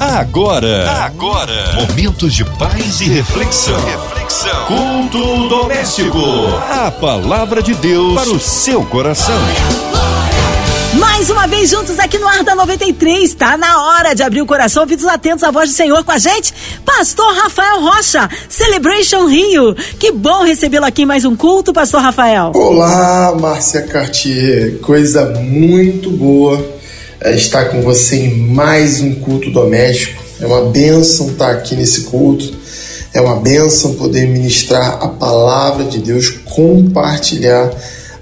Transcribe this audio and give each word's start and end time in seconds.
Agora, 0.00 0.88
agora, 1.04 1.74
momentos 1.74 2.32
de 2.32 2.44
paz 2.44 3.00
e 3.00 3.08
reflexão. 3.08 3.74
reflexão. 3.84 4.66
Culto 4.66 5.48
doméstico. 5.48 6.18
A 6.70 6.88
palavra 6.88 7.60
de 7.60 7.74
Deus 7.74 8.14
para 8.14 8.30
o 8.30 8.38
seu 8.38 8.84
coração. 8.84 9.34
Mais 11.00 11.28
uma 11.30 11.48
vez 11.48 11.68
juntos 11.68 11.98
aqui 11.98 12.16
no 12.16 12.28
Ar 12.28 12.44
da 12.44 12.54
93. 12.54 13.34
Tá 13.34 13.56
na 13.56 13.82
hora 13.88 14.14
de 14.14 14.22
abrir 14.22 14.40
o 14.40 14.46
coração, 14.46 14.82
ouvidos 14.82 15.04
atentos 15.04 15.42
à 15.42 15.50
voz 15.50 15.70
do 15.70 15.74
Senhor 15.74 16.04
com 16.04 16.12
a 16.12 16.18
gente. 16.18 16.54
Pastor 16.84 17.34
Rafael 17.34 17.80
Rocha, 17.80 18.30
Celebration 18.48 19.26
Rio. 19.26 19.74
Que 19.98 20.12
bom 20.12 20.44
recebê-lo 20.44 20.86
aqui 20.86 21.02
em 21.02 21.06
mais 21.06 21.24
um 21.24 21.34
culto, 21.34 21.72
Pastor 21.72 22.00
Rafael. 22.00 22.52
Olá, 22.54 23.34
Márcia 23.34 23.82
Cartier. 23.82 24.78
Coisa 24.78 25.24
muito 25.40 26.08
boa 26.08 26.77
estar 27.24 27.66
com 27.66 27.82
você 27.82 28.16
em 28.16 28.36
mais 28.36 29.00
um 29.00 29.14
culto 29.16 29.50
doméstico. 29.50 30.22
É 30.40 30.46
uma 30.46 30.70
bênção 30.70 31.28
estar 31.30 31.50
aqui 31.50 31.74
nesse 31.74 32.02
culto. 32.02 32.56
É 33.12 33.20
uma 33.20 33.36
bênção 33.36 33.94
poder 33.94 34.28
ministrar 34.28 35.02
a 35.02 35.08
palavra 35.08 35.84
de 35.84 35.98
Deus, 35.98 36.28
compartilhar 36.44 37.70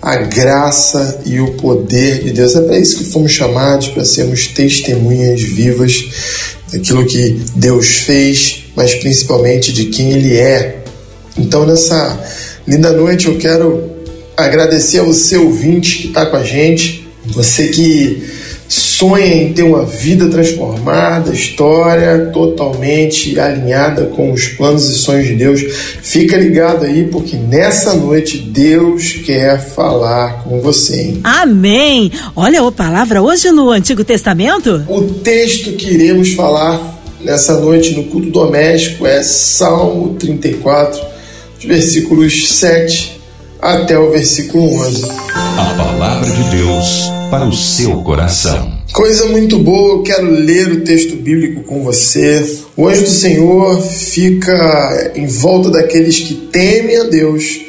a 0.00 0.16
graça 0.16 1.20
e 1.26 1.40
o 1.40 1.54
poder 1.54 2.22
de 2.22 2.32
Deus. 2.32 2.54
É 2.54 2.62
para 2.62 2.78
isso 2.78 2.98
que 2.98 3.04
fomos 3.04 3.32
chamados, 3.32 3.88
para 3.88 4.04
sermos 4.04 4.46
testemunhas 4.46 5.42
vivas 5.42 6.04
daquilo 6.72 7.04
que 7.04 7.42
Deus 7.54 7.86
fez, 7.86 8.64
mas 8.74 8.94
principalmente 8.94 9.72
de 9.72 9.86
quem 9.86 10.12
Ele 10.12 10.36
é. 10.36 10.78
Então, 11.36 11.66
nessa 11.66 12.18
linda 12.66 12.92
noite, 12.92 13.26
eu 13.26 13.36
quero 13.36 13.90
agradecer 14.36 15.00
ao 15.00 15.12
seu 15.12 15.46
ouvinte 15.46 15.98
que 15.98 16.08
está 16.08 16.24
com 16.24 16.36
a 16.36 16.42
gente, 16.42 17.06
você 17.26 17.68
que 17.68 18.45
sonha 18.96 19.26
em 19.26 19.52
ter 19.52 19.62
uma 19.62 19.84
vida 19.84 20.26
transformada, 20.28 21.30
história 21.30 22.30
totalmente 22.32 23.38
alinhada 23.38 24.06
com 24.06 24.32
os 24.32 24.48
planos 24.48 24.88
e 24.88 24.94
sonhos 24.94 25.26
de 25.26 25.34
Deus, 25.34 25.60
fica 26.02 26.36
ligado 26.38 26.86
aí, 26.86 27.04
porque 27.04 27.36
nessa 27.36 27.92
noite 27.92 28.38
Deus 28.38 29.12
quer 29.12 29.60
falar 29.60 30.42
com 30.44 30.60
você. 30.60 31.02
Hein? 31.02 31.20
Amém! 31.22 32.10
Olha 32.34 32.66
a 32.66 32.72
palavra 32.72 33.20
hoje 33.22 33.50
no 33.50 33.70
Antigo 33.70 34.02
Testamento. 34.02 34.82
O 34.88 35.02
texto 35.02 35.72
que 35.72 35.92
iremos 35.92 36.32
falar 36.32 36.98
nessa 37.20 37.60
noite 37.60 37.94
no 37.94 38.04
culto 38.04 38.30
doméstico 38.30 39.06
é 39.06 39.22
Salmo 39.22 40.14
34, 40.14 40.98
versículos 41.66 42.48
7 42.48 43.20
até 43.60 43.98
o 43.98 44.10
versículo 44.10 44.64
11. 44.86 45.04
A 45.04 45.74
palavra 45.76 46.30
de 46.30 46.56
Deus 46.56 47.10
para 47.30 47.44
o 47.44 47.52
seu 47.52 48.02
coração. 48.02 48.75
Coisa 48.96 49.26
muito 49.26 49.58
boa, 49.58 49.96
eu 49.96 50.02
quero 50.02 50.30
ler 50.30 50.72
o 50.72 50.80
texto 50.80 51.16
bíblico 51.16 51.62
com 51.64 51.84
você. 51.84 52.42
O 52.74 52.88
anjo 52.88 53.02
do 53.02 53.10
Senhor 53.10 53.78
fica 53.82 55.12
em 55.14 55.26
volta 55.26 55.68
daqueles 55.68 56.20
que 56.20 56.32
temem 56.32 56.96
a 56.96 57.02
Deus 57.02 57.60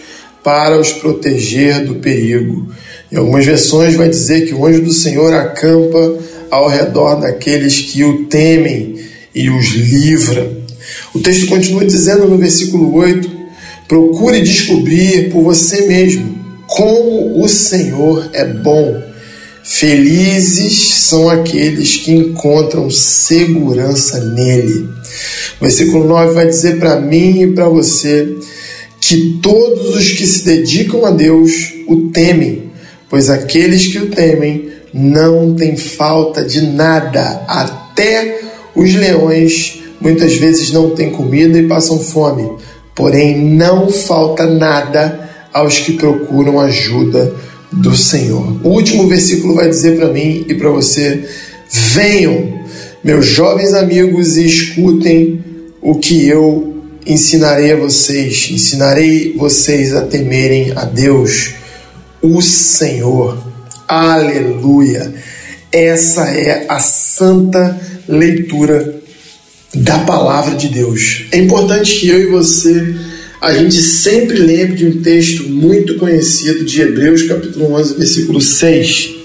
para 0.42 0.80
os 0.80 0.94
proteger 0.94 1.84
do 1.84 1.96
perigo. 1.96 2.72
Em 3.12 3.18
algumas 3.18 3.46
versões 3.46 3.96
vai 3.96 4.08
dizer 4.08 4.48
que 4.48 4.54
o 4.54 4.66
anjo 4.66 4.82
do 4.82 4.94
Senhor 4.94 5.34
acampa 5.34 6.18
ao 6.50 6.70
redor 6.70 7.16
daqueles 7.16 7.82
que 7.82 8.06
o 8.06 8.24
temem 8.28 8.96
e 9.36 9.50
os 9.50 9.74
livra. 9.74 10.50
O 11.14 11.20
texto 11.20 11.48
continua 11.48 11.84
dizendo 11.84 12.26
no 12.26 12.38
versículo 12.38 12.96
8: 12.96 13.30
procure 13.86 14.42
descobrir 14.42 15.30
por 15.30 15.44
você 15.44 15.88
mesmo 15.88 16.38
como 16.68 17.44
o 17.44 17.50
Senhor 17.50 18.30
é 18.32 18.46
bom 18.46 19.07
Felizes 19.70 20.96
são 21.02 21.30
aqueles 21.30 21.98
que 21.98 22.14
encontram 22.14 22.90
segurança 22.90 24.24
nele. 24.24 24.88
O 25.60 25.62
versículo 25.62 26.08
9 26.08 26.34
vai 26.34 26.48
dizer 26.48 26.80
para 26.80 27.02
mim 27.02 27.42
e 27.42 27.48
para 27.48 27.68
você 27.68 28.34
que 29.02 29.40
todos 29.44 29.94
os 29.94 30.14
que 30.14 30.26
se 30.26 30.46
dedicam 30.46 31.06
a 31.06 31.12
Deus 31.12 31.74
o 31.86 32.10
temem, 32.12 32.72
pois 33.10 33.30
aqueles 33.30 33.88
que 33.88 34.00
o 34.00 34.10
temem 34.10 34.70
não 34.94 35.54
têm 35.54 35.76
falta 35.76 36.46
de 36.46 36.62
nada, 36.62 37.44
até 37.46 38.40
os 38.74 38.96
leões 38.96 39.82
muitas 40.00 40.38
vezes 40.38 40.72
não 40.72 40.92
têm 40.92 41.10
comida 41.10 41.60
e 41.60 41.68
passam 41.68 42.00
fome, 42.00 42.50
porém 42.96 43.38
não 43.38 43.90
falta 43.90 44.48
nada 44.48 45.30
aos 45.54 45.78
que 45.78 45.92
procuram 45.94 46.58
ajuda 46.58 47.36
do 47.72 47.96
Senhor. 47.96 48.60
O 48.64 48.70
último 48.70 49.08
versículo 49.08 49.56
vai 49.56 49.70
dizer 49.70 49.98
para 49.98 50.12
mim 50.12 50.46
e 50.48 50.54
para 50.56 50.70
você: 50.70 51.28
venham, 51.70 52.62
meus 53.04 53.26
jovens 53.26 53.74
amigos, 53.74 54.38
e 54.38 54.46
escutem 54.46 55.44
o 55.82 55.96
que 55.96 56.28
eu 56.28 56.76
ensinarei 57.06 57.72
a 57.72 57.78
vocês. 57.78 58.50
Ensinarei 58.52 59.34
vocês 59.38 59.94
a 59.96 60.02
temerem 60.02 60.74
a 60.76 60.86
Deus, 60.86 61.54
o 62.22 62.42
Senhor. 62.42 63.38
Aleluia! 63.88 65.14
Essa 65.72 66.30
é 66.30 66.66
a 66.68 66.80
santa 66.80 67.80
leitura 68.08 69.02
da 69.74 70.00
palavra 70.00 70.56
de 70.56 70.70
Deus. 70.70 71.26
É 71.32 71.38
importante 71.38 72.00
que 72.00 72.08
eu 72.08 72.20
e 72.22 72.26
você 72.28 72.96
a 73.42 73.54
gente 73.54 73.82
sempre 73.82 74.38
lembra 74.40 74.76
de 74.76 74.86
um 74.88 75.02
texto 75.02 75.48
muito 75.48 75.96
conhecido 75.98 76.66
de 76.66 76.82
Hebreus, 76.82 77.24
capítulo 77.24 77.74
11, 77.74 77.96
versículo 77.96 78.42
6. 78.42 79.16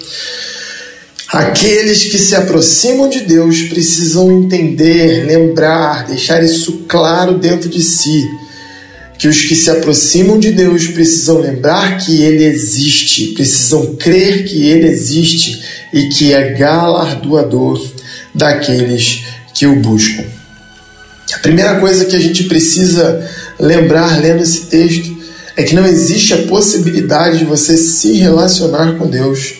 Aqueles 1.28 2.04
que 2.04 2.18
se 2.18 2.34
aproximam 2.34 3.08
de 3.08 3.20
Deus 3.20 3.62
precisam 3.62 4.30
entender, 4.30 5.24
lembrar, 5.24 6.06
deixar 6.06 6.44
isso 6.44 6.84
claro 6.86 7.38
dentro 7.38 7.70
de 7.70 7.82
si. 7.82 8.28
Que 9.18 9.28
os 9.28 9.40
que 9.40 9.54
se 9.54 9.70
aproximam 9.70 10.38
de 10.38 10.50
Deus 10.50 10.88
precisam 10.88 11.38
lembrar 11.38 11.96
que 11.96 12.20
Ele 12.20 12.44
existe, 12.44 13.28
precisam 13.28 13.94
crer 13.94 14.44
que 14.44 14.66
Ele 14.66 14.88
existe 14.88 15.62
e 15.94 16.08
que 16.08 16.34
é 16.34 16.50
galardoador 16.52 17.82
daqueles 18.34 19.22
que 19.54 19.66
o 19.66 19.76
buscam. 19.76 20.24
A 21.34 21.38
primeira 21.38 21.80
coisa 21.80 22.04
que 22.04 22.14
a 22.14 22.20
gente 22.20 22.44
precisa 22.44 23.26
lembrar 23.62 24.20
lendo 24.20 24.42
esse 24.42 24.66
texto 24.66 25.16
é 25.56 25.62
que 25.62 25.74
não 25.74 25.86
existe 25.86 26.34
a 26.34 26.42
possibilidade 26.48 27.38
de 27.38 27.44
você 27.44 27.76
se 27.76 28.14
relacionar 28.14 28.96
com 28.98 29.06
Deus 29.06 29.54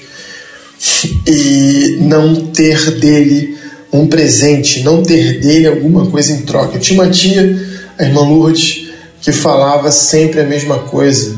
e 1.27 1.99
não 2.01 2.47
ter 2.47 2.99
dele 2.99 3.57
um 3.93 4.07
presente, 4.07 4.83
não 4.83 5.03
ter 5.03 5.39
dele 5.41 5.69
alguma 5.69 6.07
coisa 6.07 6.33
em 6.33 6.43
troca. 6.43 6.77
Eu 6.77 6.81
tinha 6.81 7.01
uma 7.01 7.11
tia, 7.11 7.59
a 7.99 8.03
irmã 8.03 8.23
Lourdes, 8.23 8.89
que 9.21 9.31
falava 9.31 9.93
sempre 9.93 10.41
a 10.41 10.45
mesma 10.45 10.81
coisa. 10.81 11.37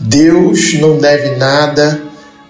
Deus 0.00 0.74
não 0.74 0.98
deve 0.98 1.36
nada 1.36 2.02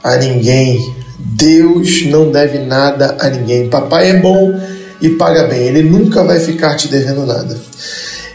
a 0.02 0.16
ninguém. 0.16 0.94
Deus 1.18 2.06
não 2.06 2.30
deve 2.30 2.60
nada 2.60 3.16
a 3.20 3.28
ninguém. 3.28 3.68
Papai 3.68 4.10
é 4.10 4.14
bom 4.14 4.58
e 5.02 5.10
paga 5.10 5.44
bem. 5.44 5.66
Ele 5.66 5.82
nunca 5.82 6.24
vai 6.24 6.40
ficar 6.40 6.76
te 6.76 6.88
devendo 6.88 7.26
nada. 7.26 7.58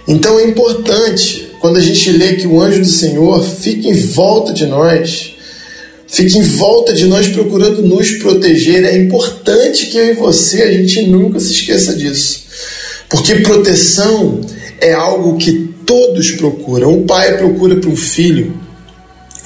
Então 0.07 0.39
é 0.39 0.45
importante, 0.45 1.51
quando 1.59 1.77
a 1.77 1.81
gente 1.81 2.11
lê 2.11 2.33
que 2.33 2.47
o 2.47 2.59
anjo 2.59 2.79
do 2.79 2.87
Senhor 2.87 3.43
fica 3.43 3.87
em 3.87 3.93
volta 3.93 4.51
de 4.51 4.65
nós, 4.65 5.35
fica 6.07 6.37
em 6.37 6.43
volta 6.43 6.93
de 6.93 7.05
nós 7.05 7.27
procurando 7.27 7.81
nos 7.81 8.11
proteger, 8.11 8.83
é 8.83 8.97
importante 8.97 9.87
que 9.87 9.97
eu 9.97 10.11
e 10.11 10.13
você 10.13 10.63
a 10.63 10.71
gente 10.71 11.03
nunca 11.07 11.39
se 11.39 11.51
esqueça 11.51 11.95
disso. 11.95 12.41
Porque 13.09 13.35
proteção 13.35 14.41
é 14.79 14.93
algo 14.93 15.37
que 15.37 15.73
todos 15.85 16.31
procuram. 16.31 16.93
Um 16.93 17.05
pai 17.05 17.37
procura 17.37 17.75
para 17.75 17.89
um 17.89 17.95
filho, 17.95 18.57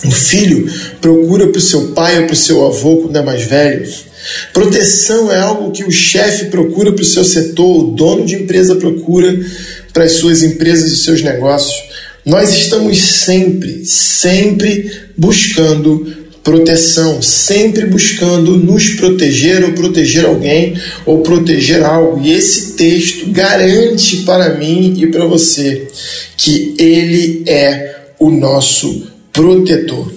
um 0.04 0.12
filho 0.12 0.72
procura 1.02 1.48
para 1.48 1.58
o 1.58 1.62
seu 1.62 1.88
pai 1.88 2.20
ou 2.20 2.26
para 2.26 2.34
o 2.34 2.38
seu 2.38 2.66
avô 2.66 2.98
quando 2.98 3.16
é 3.16 3.22
mais 3.22 3.44
velho. 3.44 3.86
Proteção 4.54 5.32
é 5.32 5.40
algo 5.40 5.72
que 5.72 5.84
o 5.84 5.92
chefe 5.92 6.46
procura 6.46 6.92
para 6.92 7.02
o 7.02 7.06
seu 7.06 7.24
setor, 7.24 7.84
o 7.84 7.92
dono 7.92 8.26
de 8.26 8.36
empresa 8.36 8.76
procura 8.76 9.38
para 9.94 10.04
as 10.04 10.14
suas 10.14 10.44
empresas 10.44 10.92
e 10.92 10.98
seus 10.98 11.22
negócios. 11.22 11.76
Nós 12.26 12.50
estamos 12.50 12.98
sempre, 12.98 13.86
sempre 13.86 14.92
buscando 15.16 16.26
proteção, 16.44 17.24
sempre 17.24 17.88
buscando 17.88 18.56
nos 18.56 18.90
proteger 18.94 19.64
ou 19.64 19.74
proteger 19.74 20.26
alguém 20.26 20.80
ou 21.06 21.22
proteger 21.22 21.84
algo. 21.84 22.22
E 22.24 22.32
esse 22.32 22.74
texto 22.74 23.32
garante 23.32 24.18
para 24.18 24.56
mim 24.56 24.96
e 24.98 25.08
para 25.08 25.26
você 25.26 25.88
que 26.38 26.76
ele 26.78 27.44
é 27.48 27.96
o 28.20 28.30
nosso 28.30 29.08
protetor. 29.34 30.15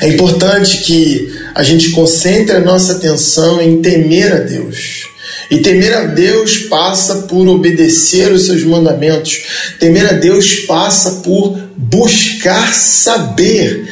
É 0.00 0.08
importante 0.08 0.78
que 0.78 1.32
a 1.54 1.62
gente 1.62 1.90
concentre 1.90 2.56
a 2.56 2.60
nossa 2.60 2.92
atenção 2.92 3.60
em 3.60 3.80
temer 3.80 4.32
a 4.32 4.38
Deus. 4.38 5.08
E 5.50 5.58
temer 5.58 5.94
a 5.94 6.04
Deus 6.04 6.58
passa 6.58 7.22
por 7.22 7.46
obedecer 7.48 8.32
os 8.32 8.46
seus 8.46 8.64
mandamentos. 8.64 9.42
Temer 9.78 10.06
a 10.06 10.12
Deus 10.12 10.60
passa 10.66 11.22
por 11.22 11.58
buscar 11.76 12.72
saber 12.72 13.86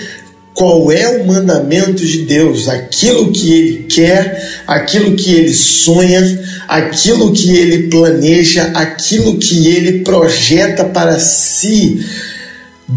qual 0.54 0.92
é 0.92 1.08
o 1.08 1.26
mandamento 1.26 2.04
de 2.04 2.22
Deus, 2.22 2.68
aquilo 2.68 3.32
que 3.32 3.52
ele 3.52 3.82
quer, 3.84 4.62
aquilo 4.66 5.16
que 5.16 5.32
ele 5.32 5.52
sonha, 5.52 6.22
aquilo 6.68 7.32
que 7.32 7.56
ele 7.56 7.88
planeja, 7.88 8.64
aquilo 8.74 9.38
que 9.38 9.66
ele 9.68 10.00
projeta 10.00 10.84
para 10.84 11.18
si 11.18 12.04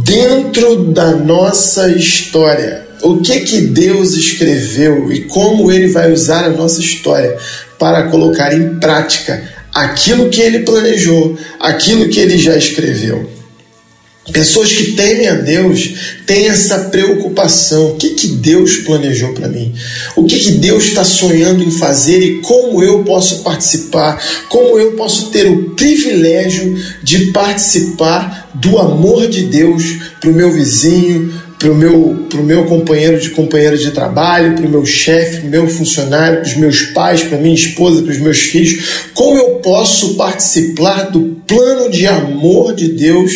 dentro 0.03 0.85
da 0.91 1.11
nossa 1.11 1.89
história. 1.89 2.85
O 3.01 3.17
que 3.17 3.41
que 3.41 3.61
Deus 3.61 4.13
escreveu 4.13 5.11
e 5.11 5.21
como 5.21 5.71
ele 5.71 5.87
vai 5.87 6.11
usar 6.11 6.45
a 6.45 6.49
nossa 6.49 6.79
história 6.79 7.37
para 7.77 8.03
colocar 8.09 8.53
em 8.53 8.79
prática 8.79 9.43
aquilo 9.73 10.29
que 10.29 10.41
ele 10.41 10.59
planejou, 10.59 11.37
aquilo 11.59 12.07
que 12.09 12.19
ele 12.19 12.37
já 12.37 12.55
escreveu. 12.55 13.29
Pessoas 14.31 14.73
que 14.73 14.93
temem 14.93 15.27
a 15.27 15.35
Deus 15.35 15.93
têm 16.25 16.47
essa 16.47 16.79
preocupação. 16.85 17.91
O 17.91 17.95
que, 17.95 18.09
que 18.11 18.27
Deus 18.27 18.77
planejou 18.77 19.33
para 19.33 19.47
mim? 19.47 19.71
O 20.15 20.23
que, 20.23 20.39
que 20.39 20.51
Deus 20.53 20.85
está 20.85 21.03
sonhando 21.03 21.63
em 21.63 21.69
fazer 21.69 22.19
e 22.19 22.41
como 22.41 22.81
eu 22.81 23.03
posso 23.03 23.43
participar? 23.43 24.21
Como 24.49 24.79
eu 24.79 24.93
posso 24.93 25.29
ter 25.29 25.47
o 25.47 25.71
privilégio 25.71 26.75
de 27.03 27.27
participar 27.27 28.49
do 28.55 28.79
amor 28.79 29.27
de 29.27 29.43
Deus 29.43 29.83
para 30.19 30.31
o 30.31 30.33
meu 30.33 30.51
vizinho, 30.51 31.31
para 31.59 31.71
o 31.71 31.75
meu, 31.75 32.25
pro 32.27 32.43
meu 32.43 32.65
companheiro 32.65 33.19
de 33.19 33.29
companheiro 33.29 33.77
de 33.77 33.91
trabalho, 33.91 34.55
para 34.55 34.65
o 34.65 34.69
meu 34.69 34.85
chefe, 34.85 35.37
para 35.37 35.47
o 35.47 35.51
meu 35.51 35.67
funcionário, 35.67 36.39
para 36.39 36.47
os 36.47 36.55
meus 36.55 36.81
pais, 36.81 37.23
para 37.23 37.37
minha 37.37 37.55
esposa, 37.55 38.01
para 38.01 38.11
os 38.11 38.19
meus 38.19 38.39
filhos. 38.39 39.07
Como 39.13 39.37
eu 39.37 39.55
posso 39.55 40.15
participar 40.15 41.11
do 41.11 41.34
plano 41.47 41.89
de 41.89 42.05
amor 42.05 42.75
de 42.75 42.89
Deus 42.89 43.31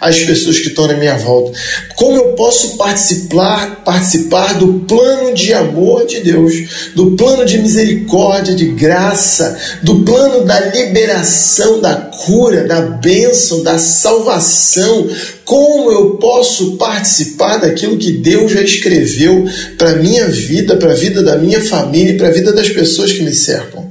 às 0.00 0.20
pessoas 0.20 0.58
que 0.58 0.68
estão 0.68 0.86
na 0.86 0.94
minha 0.94 1.16
volta? 1.16 1.58
Como 1.96 2.16
eu 2.16 2.32
posso 2.34 2.76
participar, 2.76 3.82
participar 3.84 4.54
do 4.54 4.80
plano 4.80 5.34
de 5.34 5.52
amor 5.52 6.06
de 6.06 6.20
Deus, 6.20 6.52
do 6.94 7.12
plano 7.12 7.44
de 7.44 7.58
misericórdia, 7.58 8.54
de 8.54 8.66
graça, 8.66 9.58
do 9.82 10.00
plano 10.00 10.44
da 10.44 10.60
liberação, 10.60 11.80
da 11.80 11.94
cura, 11.94 12.64
da 12.64 12.80
bênção, 12.80 13.62
da 13.62 13.78
salvação? 13.78 15.08
Como 15.44 15.90
eu 15.92 16.10
posso 16.12 16.76
participar 16.76 17.58
daquilo 17.58 17.98
que 17.98 18.12
Deus 18.12 18.52
já 18.52 18.62
escreveu 18.62 19.44
para 19.76 19.96
minha 19.96 20.26
vida, 20.26 20.76
para 20.76 20.92
a 20.92 20.96
vida 20.96 21.22
da 21.22 21.36
minha 21.36 21.60
família 21.62 22.14
para 22.16 22.28
a 22.28 22.32
vida 22.32 22.52
das 22.52 22.68
pessoas 22.68 23.12
que 23.12 23.22
me 23.22 23.32
cercam? 23.32 23.83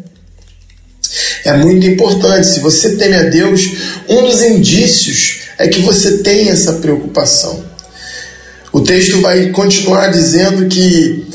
É 1.46 1.54
muito 1.54 1.86
importante. 1.86 2.48
Se 2.48 2.60
você 2.60 2.96
teme 2.96 3.16
a 3.16 3.24
Deus, 3.24 3.62
um 4.08 4.24
dos 4.24 4.42
indícios 4.42 5.42
é 5.58 5.68
que 5.68 5.82
você 5.82 6.20
tem 6.20 6.50
essa 6.50 6.74
preocupação. 6.74 7.64
O 8.72 8.82
texto 8.82 9.22
vai 9.22 9.50
continuar 9.50 10.08
dizendo 10.08 10.68
que 10.68 11.26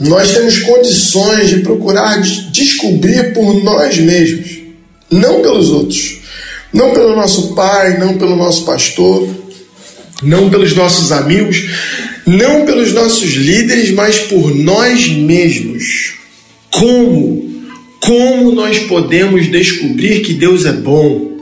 nós 0.00 0.32
temos 0.32 0.58
condições 0.60 1.48
de 1.48 1.58
procurar 1.60 2.20
descobrir 2.50 3.32
por 3.32 3.62
nós 3.62 3.98
mesmos, 3.98 4.58
não 5.10 5.42
pelos 5.42 5.70
outros. 5.70 6.18
Não 6.72 6.92
pelo 6.92 7.16
nosso 7.16 7.54
pai, 7.54 7.98
não 7.98 8.18
pelo 8.18 8.36
nosso 8.36 8.64
pastor, 8.64 9.28
não 10.22 10.50
pelos 10.50 10.74
nossos 10.74 11.10
amigos, 11.12 11.64
não 12.26 12.66
pelos 12.66 12.92
nossos 12.92 13.30
líderes, 13.30 13.90
mas 13.92 14.18
por 14.18 14.54
nós 14.54 15.08
mesmos. 15.08 16.14
Como? 16.70 17.47
Como 18.00 18.52
nós 18.52 18.78
podemos 18.80 19.50
descobrir 19.50 20.20
que 20.20 20.34
Deus 20.34 20.64
é 20.64 20.72
bom? 20.72 21.36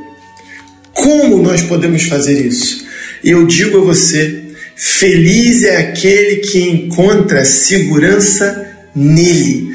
Como 0.93 1.43
nós 1.43 1.62
podemos 1.62 2.05
fazer 2.05 2.47
isso? 2.47 2.87
Eu 3.23 3.47
digo 3.47 3.79
a 3.79 3.85
você: 3.85 4.44
feliz 4.75 5.62
é 5.62 5.76
aquele 5.76 6.37
que 6.37 6.61
encontra 6.61 7.44
segurança 7.44 8.67
nele. 8.94 9.75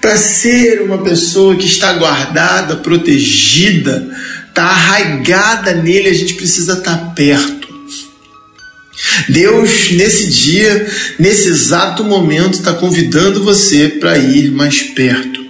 Para 0.00 0.16
ser 0.16 0.82
uma 0.82 0.98
pessoa 0.98 1.54
que 1.54 1.66
está 1.66 1.92
guardada, 1.92 2.76
protegida, 2.76 4.08
está 4.48 4.64
arraigada 4.64 5.74
nele, 5.74 6.08
a 6.08 6.14
gente 6.14 6.34
precisa 6.34 6.72
estar 6.72 6.96
tá 6.96 7.12
perto. 7.14 7.62
Deus, 9.28 9.90
nesse 9.92 10.30
dia, 10.30 10.86
nesse 11.18 11.48
exato 11.48 12.04
momento, 12.04 12.54
está 12.54 12.72
convidando 12.72 13.42
você 13.42 13.88
para 13.88 14.18
ir 14.18 14.50
mais 14.50 14.82
perto. 14.82 15.41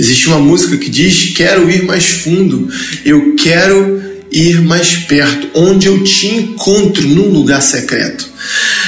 Existe 0.00 0.28
uma 0.28 0.38
música 0.38 0.78
que 0.78 0.88
diz: 0.88 1.34
Quero 1.36 1.70
ir 1.70 1.82
mais 1.82 2.06
fundo, 2.06 2.68
eu 3.04 3.34
quero 3.36 4.02
ir 4.32 4.62
mais 4.62 4.96
perto, 4.96 5.50
onde 5.54 5.88
eu 5.88 6.02
te 6.02 6.26
encontro 6.26 7.06
num 7.06 7.28
lugar 7.28 7.60
secreto. 7.60 8.26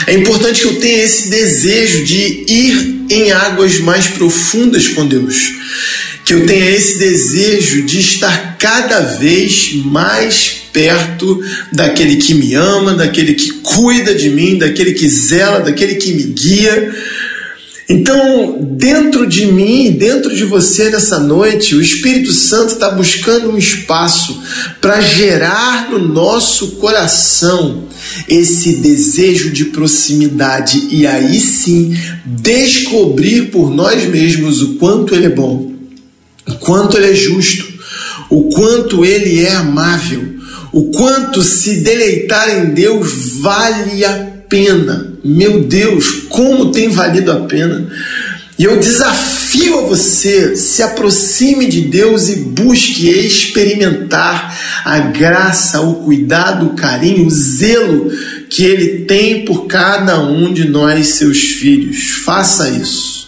É 0.06 0.14
importante 0.14 0.62
que 0.62 0.68
eu 0.68 0.80
tenha 0.80 1.04
esse 1.04 1.28
desejo 1.28 2.04
de 2.04 2.44
ir 2.48 3.04
em 3.10 3.30
águas 3.30 3.78
mais 3.80 4.06
profundas 4.06 4.88
com 4.88 5.06
Deus 5.06 5.52
que 6.24 6.34
eu 6.34 6.46
tenha 6.46 6.70
esse 6.70 6.98
desejo 6.98 7.82
de 7.82 8.00
estar 8.00 8.56
cada 8.58 9.00
vez 9.00 9.72
mais 9.84 10.62
perto 10.72 11.42
daquele 11.72 12.16
que 12.16 12.34
me 12.34 12.54
ama, 12.54 12.94
daquele 12.94 13.34
que 13.34 13.50
cuida 13.62 14.14
de 14.14 14.30
mim, 14.30 14.56
daquele 14.56 14.92
que 14.92 15.08
zela, 15.08 15.60
daquele 15.60 15.96
que 15.96 16.12
me 16.12 16.22
guia. 16.22 16.94
Então, 17.92 18.58
dentro 18.76 19.26
de 19.26 19.46
mim, 19.46 19.92
dentro 19.92 20.34
de 20.34 20.44
você 20.44 20.90
nessa 20.90 21.18
noite, 21.18 21.74
o 21.74 21.80
Espírito 21.80 22.32
Santo 22.32 22.72
está 22.72 22.90
buscando 22.90 23.50
um 23.50 23.58
espaço 23.58 24.42
para 24.80 25.00
gerar 25.00 25.90
no 25.90 25.98
nosso 25.98 26.72
coração 26.72 27.84
esse 28.28 28.76
desejo 28.76 29.50
de 29.50 29.66
proximidade 29.66 30.88
e 30.90 31.06
aí 31.06 31.38
sim 31.38 31.96
descobrir 32.24 33.50
por 33.50 33.70
nós 33.70 34.04
mesmos 34.04 34.62
o 34.62 34.74
quanto 34.74 35.14
Ele 35.14 35.26
é 35.26 35.30
bom 35.30 35.72
o 36.48 36.54
quanto 36.54 36.96
ele 36.96 37.10
é 37.10 37.14
justo, 37.14 37.72
o 38.28 38.48
quanto 38.48 39.04
ele 39.04 39.44
é 39.44 39.52
amável, 39.52 40.36
o 40.72 40.90
quanto 40.90 41.42
se 41.42 41.80
deleitar 41.80 42.48
em 42.50 42.70
Deus 42.70 43.38
vale 43.40 44.04
a 44.04 44.12
pena. 44.48 45.11
Meu 45.24 45.62
Deus, 45.62 46.24
como 46.28 46.72
tem 46.72 46.88
valido 46.88 47.30
a 47.30 47.40
pena. 47.40 47.88
E 48.58 48.64
eu 48.64 48.78
desafio 48.78 49.78
a 49.78 49.82
você, 49.82 50.54
se 50.54 50.82
aproxime 50.82 51.66
de 51.66 51.82
Deus 51.82 52.28
e 52.28 52.36
busque 52.36 53.08
experimentar 53.08 54.56
a 54.84 54.98
graça, 54.98 55.80
o 55.80 55.94
cuidado, 56.04 56.66
o 56.66 56.74
carinho, 56.74 57.26
o 57.26 57.30
zelo 57.30 58.10
que 58.48 58.64
Ele 58.64 59.04
tem 59.04 59.44
por 59.44 59.66
cada 59.66 60.20
um 60.20 60.52
de 60.52 60.68
nós, 60.68 61.08
seus 61.08 61.38
filhos. 61.38 62.10
Faça 62.24 62.68
isso. 62.68 63.22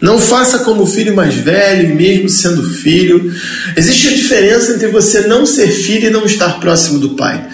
Não 0.00 0.18
faça 0.18 0.58
como 0.60 0.82
o 0.82 0.86
filho 0.86 1.14
mais 1.14 1.34
velho, 1.34 1.94
mesmo 1.94 2.28
sendo 2.28 2.62
filho. 2.62 3.32
Existe 3.76 4.08
a 4.08 4.12
diferença 4.12 4.72
entre 4.72 4.88
você 4.88 5.28
não 5.28 5.46
ser 5.46 5.68
filho 5.68 6.08
e 6.08 6.10
não 6.10 6.26
estar 6.26 6.58
próximo 6.58 6.98
do 6.98 7.10
pai. 7.10 7.48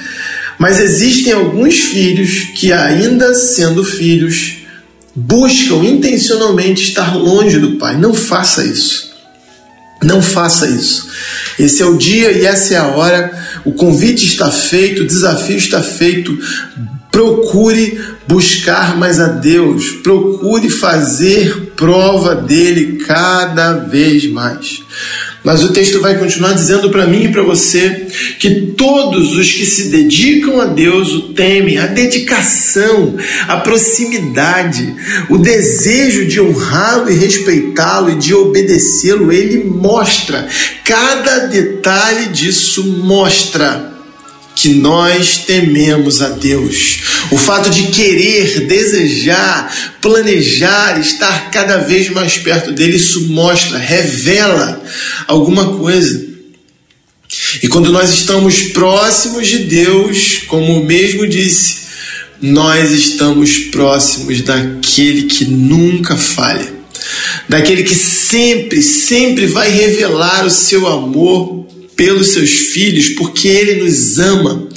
Mas 0.58 0.80
existem 0.80 1.32
alguns 1.32 1.78
filhos 1.78 2.48
que, 2.56 2.72
ainda 2.72 3.34
sendo 3.34 3.84
filhos, 3.84 4.56
buscam 5.14 5.84
intencionalmente 5.84 6.82
estar 6.82 7.16
longe 7.16 7.58
do 7.58 7.72
pai. 7.72 7.96
Não 7.96 8.12
faça 8.12 8.64
isso. 8.64 9.08
Não 10.02 10.22
faça 10.22 10.68
isso. 10.68 11.08
Esse 11.58 11.82
é 11.82 11.86
o 11.86 11.96
dia 11.96 12.30
e 12.32 12.44
essa 12.44 12.74
é 12.74 12.76
a 12.76 12.86
hora. 12.86 13.32
O 13.64 13.72
convite 13.72 14.26
está 14.26 14.50
feito, 14.50 15.02
o 15.02 15.06
desafio 15.06 15.56
está 15.56 15.82
feito. 15.82 16.38
Procure 17.10 18.00
buscar 18.28 18.96
mais 18.96 19.18
a 19.18 19.26
Deus, 19.28 19.90
procure 20.02 20.68
fazer 20.68 21.72
prova 21.74 22.34
dele 22.34 22.98
cada 22.98 23.72
vez 23.72 24.30
mais. 24.30 24.82
Mas 25.44 25.62
o 25.62 25.72
texto 25.72 26.00
vai 26.00 26.18
continuar 26.18 26.52
dizendo 26.52 26.90
para 26.90 27.06
mim 27.06 27.24
e 27.24 27.28
para 27.32 27.42
você 27.42 28.06
que 28.38 28.72
todos 28.76 29.36
os 29.36 29.50
que 29.50 29.64
se 29.64 29.84
dedicam 29.88 30.60
a 30.60 30.64
Deus 30.64 31.12
o 31.14 31.32
temem, 31.32 31.78
a 31.78 31.86
dedicação, 31.86 33.16
a 33.46 33.56
proximidade, 33.58 34.94
o 35.28 35.38
desejo 35.38 36.26
de 36.26 36.40
honrá-lo 36.40 37.10
e 37.10 37.14
respeitá-lo 37.14 38.10
e 38.10 38.16
de 38.16 38.34
obedecê-lo, 38.34 39.32
ele 39.32 39.64
mostra, 39.64 40.46
cada 40.84 41.46
detalhe 41.46 42.26
disso 42.26 42.84
mostra 42.84 43.97
que 44.58 44.70
nós 44.70 45.44
tememos 45.46 46.20
a 46.20 46.30
Deus. 46.30 46.98
O 47.30 47.38
fato 47.38 47.70
de 47.70 47.84
querer, 47.92 48.66
desejar, 48.66 49.72
planejar, 50.02 51.00
estar 51.00 51.52
cada 51.52 51.78
vez 51.78 52.10
mais 52.10 52.38
perto 52.38 52.72
dele, 52.72 52.96
isso 52.96 53.28
mostra, 53.28 53.78
revela 53.78 54.82
alguma 55.28 55.76
coisa. 55.76 56.26
E 57.62 57.68
quando 57.68 57.92
nós 57.92 58.12
estamos 58.12 58.62
próximos 58.72 59.46
de 59.46 59.58
Deus, 59.60 60.42
como 60.48 60.80
o 60.80 60.84
mesmo 60.84 61.28
disse, 61.28 61.82
nós 62.42 62.90
estamos 62.90 63.58
próximos 63.70 64.42
daquele 64.42 65.22
que 65.24 65.44
nunca 65.44 66.16
falha, 66.16 66.74
daquele 67.48 67.84
que 67.84 67.94
sempre, 67.94 68.82
sempre 68.82 69.46
vai 69.46 69.70
revelar 69.70 70.44
o 70.44 70.50
seu 70.50 70.88
amor 70.88 71.57
pelos 71.98 72.28
seus 72.28 72.50
filhos, 72.50 73.08
porque 73.08 73.48
ele 73.48 73.82
nos 73.82 74.20
ama. 74.20 74.68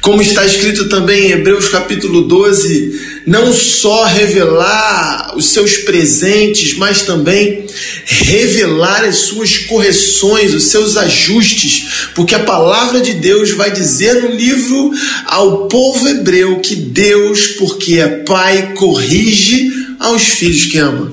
Como 0.00 0.20
está 0.20 0.44
escrito 0.44 0.88
também 0.88 1.26
em 1.26 1.30
Hebreus 1.30 1.68
capítulo 1.68 2.22
12, 2.22 3.22
não 3.24 3.52
só 3.52 4.04
revelar 4.06 5.34
os 5.36 5.50
seus 5.50 5.76
presentes, 5.76 6.76
mas 6.76 7.02
também 7.02 7.66
revelar 8.04 9.04
as 9.04 9.18
suas 9.18 9.58
correções, 9.58 10.52
os 10.52 10.64
seus 10.64 10.96
ajustes, 10.96 12.10
porque 12.16 12.34
a 12.34 12.40
palavra 12.40 13.00
de 13.00 13.14
Deus 13.14 13.52
vai 13.52 13.70
dizer 13.70 14.20
no 14.20 14.34
livro 14.34 14.90
ao 15.26 15.68
povo 15.68 16.08
hebreu 16.08 16.58
que 16.58 16.74
Deus, 16.74 17.46
porque 17.58 18.00
é 18.00 18.08
Pai, 18.08 18.74
corrige 18.74 19.70
aos 20.00 20.22
filhos 20.24 20.64
que 20.64 20.78
ama. 20.78 21.12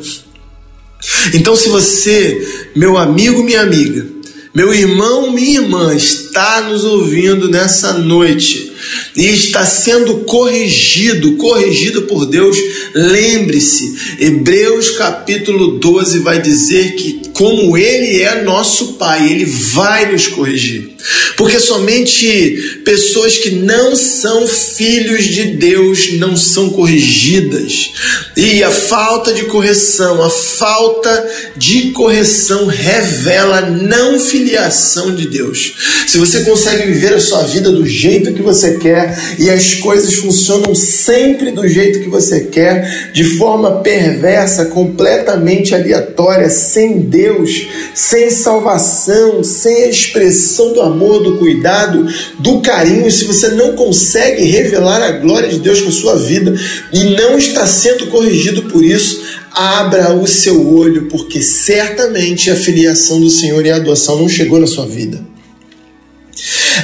Então, 1.32 1.56
se 1.56 1.70
você, 1.70 2.70
meu 2.76 2.98
amigo, 2.98 3.44
minha 3.44 3.62
amiga, 3.62 4.17
meu 4.58 4.74
irmão, 4.74 5.32
minha 5.32 5.60
irmã, 5.62 5.94
está 5.94 6.62
nos 6.62 6.84
ouvindo 6.84 7.48
nessa 7.48 7.94
noite 7.94 8.67
e 9.16 9.26
está 9.26 9.66
sendo 9.66 10.20
corrigido, 10.20 11.36
corrigido 11.38 12.04
por 12.04 12.26
Deus, 12.26 12.58
lembre-se, 12.94 13.96
Hebreus 14.20 14.92
capítulo 14.92 15.80
12 15.80 16.20
vai 16.20 16.42
dizer 16.42 16.96
que, 16.96 17.22
como 17.34 17.78
Ele 17.78 18.22
é 18.22 18.42
nosso 18.44 18.94
Pai, 18.94 19.32
Ele 19.32 19.46
vai 19.46 20.12
nos 20.12 20.28
corrigir. 20.28 20.98
Porque 21.36 21.60
somente 21.60 22.82
pessoas 22.84 23.38
que 23.38 23.52
não 23.52 23.96
são 23.96 24.48
filhos 24.48 25.26
de 25.26 25.46
Deus 25.46 26.14
não 26.14 26.36
são 26.36 26.70
corrigidas. 26.72 27.92
E 28.36 28.64
a 28.64 28.72
falta 28.72 29.34
de 29.34 29.44
correção, 29.46 30.22
a 30.24 30.30
falta 30.30 31.30
de 31.56 31.92
correção 31.92 32.66
revela 32.66 33.60
a 33.60 33.70
não 33.70 34.20
filiação 34.20 35.16
de 35.16 35.28
Deus. 35.28 35.74
Se 36.08 36.18
você 36.18 36.42
consegue 36.42 36.92
viver 36.92 37.14
a 37.14 37.22
sua 37.22 37.44
vida 37.44 37.72
do 37.72 37.86
jeito 37.86 38.34
que 38.34 38.42
você 38.42 38.67
quer 38.74 39.18
e 39.40 39.50
as 39.50 39.76
coisas 39.76 40.16
funcionam 40.16 40.76
sempre 40.76 41.52
do 41.52 41.68
jeito 41.68 42.00
que 42.00 42.10
você 42.10 42.42
quer, 42.42 43.12
de 43.14 43.24
forma 43.24 43.82
perversa, 43.82 44.66
completamente 44.66 45.74
aleatória, 45.74 46.50
sem 46.50 47.00
Deus, 47.00 47.68
sem 47.94 48.30
salvação, 48.30 49.44
sem 49.44 49.84
a 49.84 49.90
expressão 49.90 50.74
do 50.74 50.82
amor, 50.82 51.24
do 51.24 51.38
cuidado, 51.38 52.08
do 52.40 52.62
carinho, 52.62 53.12
se 53.12 53.26
você 53.26 53.50
não 53.50 53.74
consegue 53.74 54.44
revelar 54.44 55.02
a 55.02 55.12
glória 55.12 55.50
de 55.50 55.60
Deus 55.60 55.82
com 55.82 55.90
a 55.90 55.92
sua 55.92 56.16
vida 56.16 56.54
e 56.92 57.04
não 57.16 57.38
está 57.38 57.66
sendo 57.66 58.08
corrigido 58.08 58.64
por 58.64 58.84
isso, 58.84 59.24
abra 59.52 60.14
o 60.14 60.28
seu 60.28 60.76
olho, 60.76 61.08
porque 61.08 61.42
certamente 61.42 62.52
a 62.52 62.56
filiação 62.56 63.20
do 63.20 63.30
Senhor 63.30 63.66
e 63.66 63.72
a 63.72 63.78
adoção 63.78 64.20
não 64.20 64.30
chegou 64.30 64.60
na 64.60 64.68
sua 64.68 64.86
vida. 64.86 65.20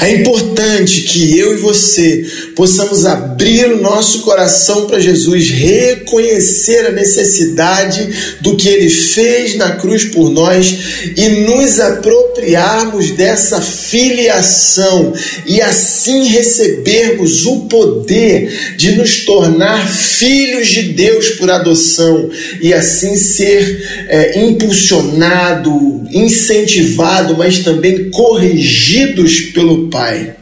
É 0.01 0.15
importante 0.15 1.01
que 1.01 1.37
eu 1.37 1.53
e 1.53 1.57
você 1.57 2.25
possamos 2.55 3.05
abrir 3.05 3.71
o 3.71 3.81
nosso 3.81 4.21
coração 4.21 4.87
para 4.87 4.99
Jesus, 4.99 5.49
reconhecer 5.49 6.87
a 6.87 6.91
necessidade 6.91 8.37
do 8.41 8.55
que 8.55 8.67
ele 8.67 8.89
fez 8.89 9.55
na 9.55 9.71
cruz 9.71 10.05
por 10.05 10.29
nós 10.29 10.75
e 11.15 11.29
nos 11.29 11.79
apropriarmos 11.79 13.11
dessa 13.11 13.61
filiação 13.61 15.13
e 15.45 15.61
assim 15.61 16.25
recebermos 16.25 17.45
o 17.45 17.61
poder 17.61 18.75
de 18.77 18.91
nos 18.93 19.25
tornar 19.25 19.87
filhos 19.87 20.67
de 20.67 20.83
Deus 20.83 21.29
por 21.31 21.49
adoção 21.49 22.29
e 22.61 22.73
assim 22.73 23.15
ser 23.15 24.05
é, 24.07 24.43
impulsionado, 24.43 26.03
incentivado, 26.11 27.35
mas 27.37 27.59
também 27.59 28.09
corrigidos 28.09 29.41
pelo 29.53 29.82
Pai. 29.89 30.35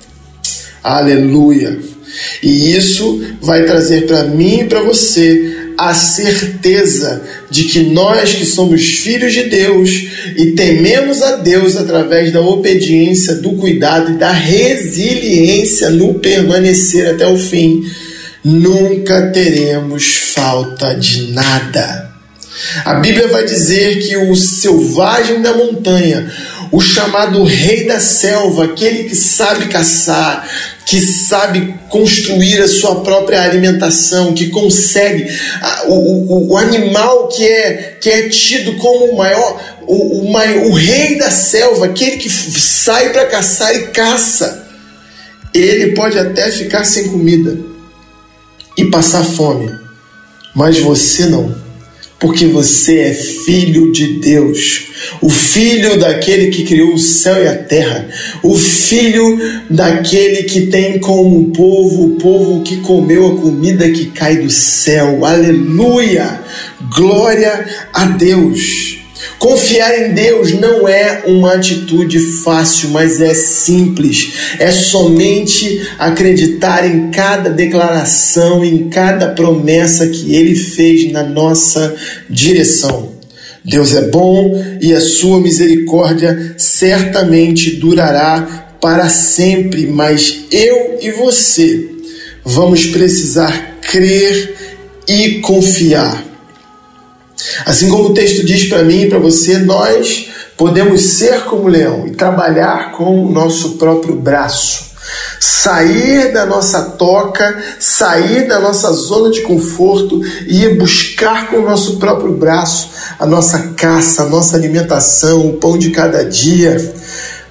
Aleluia! 0.83 1.79
E 2.43 2.75
isso 2.75 3.21
vai 3.41 3.65
trazer 3.65 4.05
para 4.05 4.23
mim 4.23 4.61
e 4.61 4.65
para 4.65 4.81
você 4.81 5.57
a 5.77 5.93
certeza 5.93 7.23
de 7.49 7.63
que 7.63 7.79
nós 7.79 8.33
que 8.33 8.45
somos 8.45 8.83
filhos 8.83 9.33
de 9.33 9.43
Deus 9.43 9.89
e 10.37 10.51
tememos 10.51 11.21
a 11.21 11.37
Deus 11.37 11.75
através 11.75 12.31
da 12.31 12.41
obediência, 12.41 13.35
do 13.35 13.53
cuidado 13.53 14.11
e 14.11 14.17
da 14.17 14.31
resiliência 14.31 15.89
no 15.89 16.15
permanecer 16.15 17.07
até 17.07 17.25
o 17.27 17.37
fim, 17.37 17.83
nunca 18.43 19.31
teremos 19.31 20.15
falta 20.35 20.93
de 20.93 21.31
nada. 21.31 22.11
A 22.85 22.95
Bíblia 22.95 23.27
vai 23.27 23.45
dizer 23.45 23.99
que 23.99 24.15
o 24.17 24.35
selvagem 24.35 25.41
da 25.41 25.53
montanha, 25.53 26.31
o 26.71 26.79
chamado 26.79 27.43
rei 27.43 27.85
da 27.85 27.99
selva, 27.99 28.63
aquele 28.63 29.03
que 29.03 29.15
sabe 29.15 29.67
caçar, 29.67 30.49
que 30.85 31.01
sabe 31.01 31.75
construir 31.89 32.61
a 32.61 32.67
sua 32.67 33.01
própria 33.01 33.41
alimentação, 33.43 34.33
que 34.33 34.49
consegue, 34.49 35.27
o, 35.87 35.93
o, 35.93 36.51
o 36.51 36.57
animal 36.57 37.27
que 37.27 37.45
é, 37.45 37.97
que 37.99 38.09
é 38.09 38.29
tido 38.29 38.77
como 38.77 39.11
o 39.11 39.17
maior, 39.17 39.79
o, 39.81 40.21
o, 40.21 40.31
maior, 40.31 40.65
o 40.67 40.73
rei 40.73 41.17
da 41.17 41.29
selva, 41.29 41.87
aquele 41.87 42.15
que 42.17 42.29
sai 42.29 43.09
para 43.09 43.25
caçar 43.25 43.75
e 43.75 43.87
caça, 43.87 44.65
ele 45.53 45.93
pode 45.93 46.17
até 46.17 46.49
ficar 46.51 46.85
sem 46.85 47.09
comida 47.09 47.57
e 48.77 48.85
passar 48.85 49.25
fome, 49.25 49.69
mas 50.55 50.79
você 50.79 51.25
não 51.25 51.60
porque 52.21 52.45
você 52.45 52.99
é 52.99 53.13
filho 53.13 53.91
de 53.91 54.19
Deus, 54.19 54.91
o 55.19 55.29
filho 55.29 55.99
daquele 55.99 56.51
que 56.51 56.63
criou 56.63 56.93
o 56.93 56.99
céu 56.99 57.43
e 57.43 57.47
a 57.47 57.55
terra, 57.55 58.07
o 58.43 58.55
filho 58.55 59.39
daquele 59.67 60.43
que 60.43 60.67
tem 60.67 60.99
como 60.99 61.49
povo 61.49 62.05
o 62.05 62.15
povo 62.17 62.61
que 62.61 62.77
comeu 62.77 63.25
a 63.25 63.41
comida 63.41 63.89
que 63.89 64.05
cai 64.11 64.37
do 64.37 64.51
céu. 64.51 65.25
Aleluia! 65.25 66.39
Glória 66.95 67.65
a 67.91 68.05
Deus. 68.05 69.00
Confiar 69.37 69.97
em 69.99 70.13
Deus 70.13 70.53
não 70.53 70.87
é 70.87 71.23
uma 71.25 71.53
atitude 71.53 72.19
fácil, 72.43 72.89
mas 72.89 73.19
é 73.21 73.33
simples. 73.33 74.33
É 74.59 74.71
somente 74.71 75.87
acreditar 75.97 76.85
em 76.85 77.11
cada 77.11 77.49
declaração, 77.49 78.63
em 78.63 78.89
cada 78.89 79.29
promessa 79.29 80.07
que 80.07 80.35
Ele 80.35 80.55
fez 80.55 81.11
na 81.11 81.23
nossa 81.23 81.95
direção. 82.29 83.11
Deus 83.63 83.93
é 83.93 84.09
bom 84.09 84.51
e 84.81 84.93
a 84.93 84.99
sua 84.99 85.39
misericórdia 85.39 86.55
certamente 86.57 87.75
durará 87.75 88.75
para 88.81 89.07
sempre, 89.07 89.85
mas 89.85 90.45
eu 90.51 90.97
e 90.99 91.11
você 91.11 91.89
vamos 92.43 92.87
precisar 92.87 93.77
crer 93.81 94.55
e 95.07 95.39
confiar. 95.41 96.30
Assim 97.65 97.89
como 97.89 98.09
o 98.09 98.13
texto 98.13 98.45
diz 98.45 98.65
para 98.65 98.83
mim 98.83 99.03
e 99.03 99.09
para 99.09 99.19
você, 99.19 99.57
nós 99.57 100.29
podemos 100.57 101.01
ser 101.01 101.41
como 101.45 101.67
leão 101.67 102.05
e 102.07 102.11
trabalhar 102.11 102.91
com 102.91 103.25
o 103.25 103.31
nosso 103.31 103.77
próprio 103.77 104.15
braço. 104.15 104.91
Sair 105.39 106.31
da 106.31 106.45
nossa 106.45 106.81
toca, 106.81 107.61
sair 107.79 108.47
da 108.47 108.59
nossa 108.59 108.91
zona 108.93 109.31
de 109.31 109.41
conforto 109.41 110.21
e 110.47 110.63
ir 110.63 110.77
buscar 110.77 111.49
com 111.49 111.57
o 111.57 111.65
nosso 111.65 111.97
próprio 111.97 112.33
braço 112.33 112.91
a 113.21 113.25
nossa 113.27 113.59
caça, 113.75 114.23
a 114.23 114.25
nossa 114.25 114.57
alimentação, 114.57 115.47
o 115.47 115.53
pão 115.53 115.77
de 115.77 115.91
cada 115.91 116.25
dia 116.25 116.75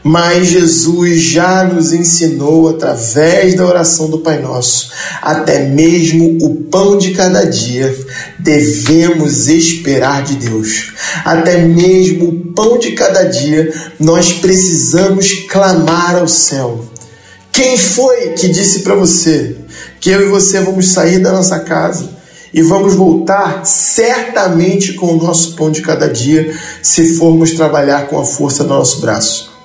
mas 0.03 0.49
Jesus 0.49 1.21
já 1.21 1.65
nos 1.65 1.93
ensinou 1.93 2.69
através 2.69 3.55
da 3.55 3.67
oração 3.67 4.09
do 4.09 4.19
Pai 4.19 4.41
Nosso, 4.41 4.91
até 5.21 5.67
mesmo 5.67 6.39
o 6.41 6.55
pão 6.65 6.97
de 6.97 7.13
cada 7.13 7.45
dia 7.45 7.95
devemos 8.39 9.49
esperar 9.49 10.23
de 10.23 10.37
Deus. 10.37 10.93
Até 11.25 11.59
mesmo 11.59 12.29
o 12.29 12.53
pão 12.53 12.79
de 12.79 12.93
cada 12.93 13.25
dia 13.25 13.73
nós 13.99 14.33
precisamos 14.33 15.33
clamar 15.49 16.17
ao 16.17 16.29
céu. 16.29 16.85
Quem 17.53 17.77
foi 17.77 18.31
que 18.31 18.49
disse 18.49 18.81
para 18.81 18.95
você 18.95 19.57
que 20.01 20.11
eu 20.11 20.23
e 20.23 20.31
você 20.31 20.61
vamos 20.61 20.93
sair 20.93 21.19
da 21.19 21.33
nossa 21.33 21.59
casa 21.59 22.21
e 22.55 22.63
vamos 22.63 22.95
voltar 22.95 23.65
certamente 23.67 24.95
com 24.95 25.13
o 25.13 25.23
nosso 25.23 25.55
pão 25.57 25.71
de 25.71 25.83
cada 25.83 26.09
dia 26.09 26.57
se 26.83 27.17
formos 27.17 27.53
trabalhar 27.53 28.07
com 28.09 28.19
a 28.19 28.25
força 28.25 28.65
do 28.65 28.71
nosso 28.71 29.01
braço? 29.01 29.60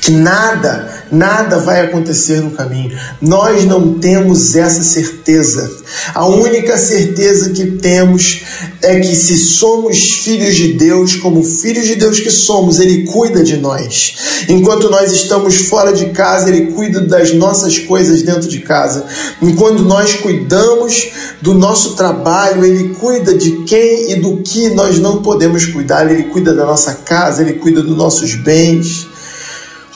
Que 0.00 0.10
nada, 0.10 1.04
nada 1.10 1.58
vai 1.58 1.82
acontecer 1.82 2.40
no 2.40 2.52
caminho. 2.52 2.96
Nós 3.20 3.64
não 3.64 3.98
temos 3.98 4.56
essa 4.56 4.82
certeza. 4.82 5.70
A 6.14 6.26
única 6.26 6.78
certeza 6.78 7.50
que 7.50 7.66
temos 7.72 8.42
é 8.82 8.98
que 9.00 9.14
se 9.14 9.36
somos 9.36 10.14
filhos 10.14 10.54
de 10.54 10.74
Deus, 10.74 11.16
como 11.16 11.42
filhos 11.42 11.86
de 11.86 11.96
Deus 11.96 12.20
que 12.20 12.30
somos, 12.30 12.78
Ele 12.78 13.04
cuida 13.04 13.42
de 13.42 13.56
nós. 13.56 14.14
Enquanto 14.48 14.90
nós 14.90 15.12
estamos 15.12 15.56
fora 15.56 15.92
de 15.92 16.06
casa, 16.10 16.48
Ele 16.48 16.72
cuida 16.72 17.00
das 17.00 17.34
nossas 17.34 17.78
coisas 17.78 18.22
dentro 18.22 18.48
de 18.48 18.60
casa. 18.60 19.04
Enquanto 19.42 19.82
nós 19.82 20.14
cuidamos 20.14 21.08
do 21.42 21.54
nosso 21.54 21.94
trabalho, 21.94 22.64
Ele 22.64 22.94
cuida 22.94 23.34
de 23.34 23.64
quem 23.64 24.12
e 24.12 24.16
do 24.16 24.38
que 24.38 24.70
nós 24.70 24.98
não 24.98 25.22
podemos 25.22 25.66
cuidar. 25.66 26.10
Ele 26.10 26.24
cuida 26.24 26.54
da 26.54 26.64
nossa 26.64 26.94
casa, 26.94 27.42
Ele 27.42 27.54
cuida 27.54 27.82
dos 27.82 27.96
nossos 27.96 28.34
bens. 28.34 29.17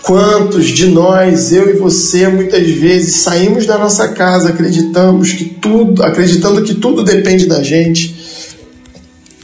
Quantos 0.02 0.66
de 0.66 0.86
nós, 0.86 1.52
eu 1.52 1.70
e 1.70 1.78
você, 1.78 2.26
muitas 2.26 2.68
vezes 2.68 3.22
saímos 3.22 3.66
da 3.66 3.78
nossa 3.78 4.08
casa 4.08 4.48
acreditamos 4.48 5.32
que 5.32 5.44
tudo, 5.44 6.02
acreditando 6.02 6.62
que 6.62 6.74
tudo 6.74 7.04
depende 7.04 7.46
da 7.46 7.62
gente. 7.62 8.20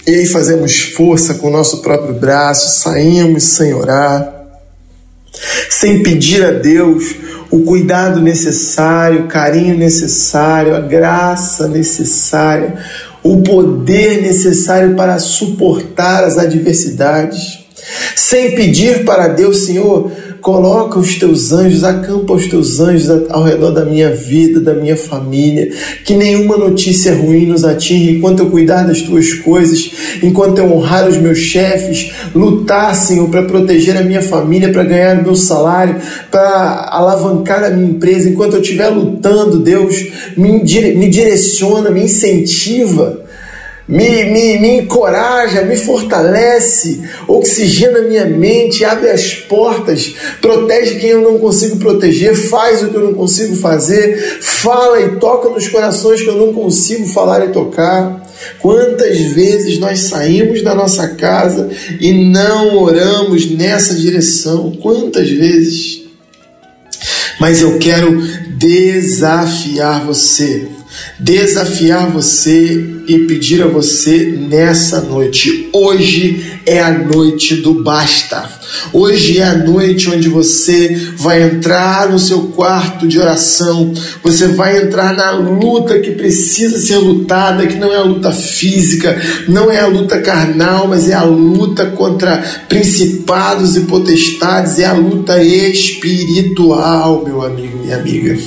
E 0.05 0.11
aí 0.11 0.27
fazemos 0.27 0.77
força 0.97 1.35
com 1.35 1.49
o 1.49 1.51
nosso 1.51 1.81
próprio 1.81 2.15
braço, 2.15 2.83
saímos 2.83 3.45
sem 3.45 3.73
orar, 3.73 4.49
sem 5.71 6.03
pedir 6.03 6.45
a 6.45 6.51
Deus 6.51 7.15
o 7.51 7.61
cuidado 7.61 8.21
necessário, 8.21 9.25
o 9.25 9.29
carinho 9.29 9.77
necessário, 9.77 10.75
a 10.75 10.81
graça 10.81 11.69
necessária, 11.69 12.79
o 13.23 13.43
poder 13.43 14.23
necessário 14.23 14.97
para 14.97 15.19
suportar 15.19 16.25
as 16.25 16.37
adversidades, 16.37 17.67
sem 18.17 18.55
pedir 18.55 19.05
para 19.05 19.29
Deus, 19.29 19.65
Senhor, 19.65 20.11
Coloca 20.49 20.99
os 20.99 21.15
teus 21.17 21.53
anjos, 21.53 21.85
acampa 21.85 22.33
os 22.33 22.47
teus 22.47 22.81
anjos 22.81 23.11
ao 23.29 23.43
redor 23.43 23.71
da 23.71 23.85
minha 23.85 24.11
vida, 24.11 24.59
da 24.59 24.73
minha 24.73 24.97
família. 24.97 25.71
Que 26.07 26.17
nenhuma 26.17 26.57
notícia 26.57 27.15
ruim 27.15 27.45
nos 27.45 27.65
atinja 27.65 28.13
enquanto 28.13 28.39
eu 28.39 28.47
cuidar 28.51 28.85
das 28.85 29.03
tuas 29.03 29.35
coisas, 29.35 29.91
enquanto 30.23 30.57
eu 30.57 30.73
honrar 30.73 31.07
os 31.07 31.19
meus 31.19 31.37
chefes, 31.37 32.13
lutar, 32.35 32.95
Senhor, 32.95 33.29
para 33.29 33.43
proteger 33.43 33.95
a 33.99 34.03
minha 34.03 34.23
família, 34.23 34.73
para 34.73 34.85
ganhar 34.85 35.19
o 35.19 35.23
meu 35.23 35.37
salário, 35.37 35.97
para 36.31 36.89
alavancar 36.93 37.63
a 37.63 37.69
minha 37.69 37.91
empresa. 37.91 38.31
Enquanto 38.31 38.55
eu 38.55 38.63
estiver 38.63 38.89
lutando, 38.89 39.59
Deus, 39.59 40.03
me, 40.35 40.63
me 40.63 41.11
direciona, 41.11 41.91
me 41.91 42.05
incentiva 42.05 43.28
me, 43.89 44.25
me, 44.27 44.59
me 44.59 44.81
encoraja, 44.81 45.63
me 45.63 45.77
fortalece, 45.77 47.03
oxigena 47.27 48.03
minha 48.03 48.27
mente, 48.27 48.85
abre 48.85 49.09
as 49.09 49.35
portas, 49.35 50.15
protege 50.43 50.97
quem 50.97 51.11
eu 51.11 51.23
não 51.23 51.39
consigo 51.39 51.79
proteger, 51.79 52.35
faz 52.35 52.83
o 52.83 52.91
que 52.91 52.97
eu 52.97 53.05
não 53.05 53.15
consigo 53.15 53.57
fazer, 53.57 54.39
fala 54.43 55.01
e 55.01 55.17
toca 55.17 55.49
nos 55.49 55.67
corações 55.69 56.21
que 56.21 56.29
eu 56.29 56.37
não 56.37 56.53
consigo 56.53 57.07
falar 57.07 57.47
e 57.47 57.49
tocar. 57.49 58.29
Quantas 58.61 59.19
vezes 59.19 59.79
nós 59.79 60.01
saímos 60.01 60.63
da 60.63 60.75
nossa 60.75 61.09
casa 61.09 61.71
e 61.99 62.13
não 62.13 62.77
oramos 62.77 63.51
nessa 63.51 63.95
direção? 63.95 64.73
Quantas 64.81 65.31
vezes? 65.31 66.03
Mas 67.41 67.63
eu 67.63 67.79
quero 67.79 68.21
desafiar 68.59 70.05
você, 70.05 70.69
desafiar 71.19 72.11
você 72.11 72.85
e 73.07 73.21
pedir 73.21 73.63
a 73.63 73.67
você 73.67 74.37
nessa 74.49 75.01
noite. 75.01 75.69
Hoje 75.73 76.61
é 76.67 76.81
a 76.81 76.91
noite 76.91 77.57
do 77.57 77.83
basta. 77.83 78.49
Hoje 78.93 79.39
é 79.39 79.45
a 79.45 79.57
noite 79.57 80.11
onde 80.11 80.29
você 80.29 80.95
vai 81.17 81.43
entrar 81.43 82.11
no 82.11 82.19
seu 82.19 82.43
quarto 82.49 83.07
de 83.07 83.19
oração, 83.19 83.93
você 84.23 84.49
vai 84.49 84.83
entrar 84.83 85.15
na 85.15 85.33
luta 85.33 85.99
que 85.99 86.13
precisa 86.13 86.79
ser 86.79 86.97
lutada, 86.97 87.67
que 87.67 87.77
não 87.77 87.93
é 87.93 87.97
a 87.97 88.03
luta 88.03 88.31
física, 88.31 89.21
não 89.49 89.71
é 89.71 89.81
a 89.81 89.87
luta 89.87 90.21
carnal, 90.21 90.89
mas 90.89 91.09
é 91.09 91.15
a 91.15 91.25
luta 91.25 91.87
contra 91.87 92.39
principados 92.69 93.77
e 93.77 93.81
potestades, 93.81 94.79
é 94.79 94.87
a 94.87 94.93
luta 94.93 95.43
espiritual, 95.43 97.25
meu 97.25 97.43
amigo, 97.43 97.79
minha 97.79 97.97
amiga. 97.97 98.39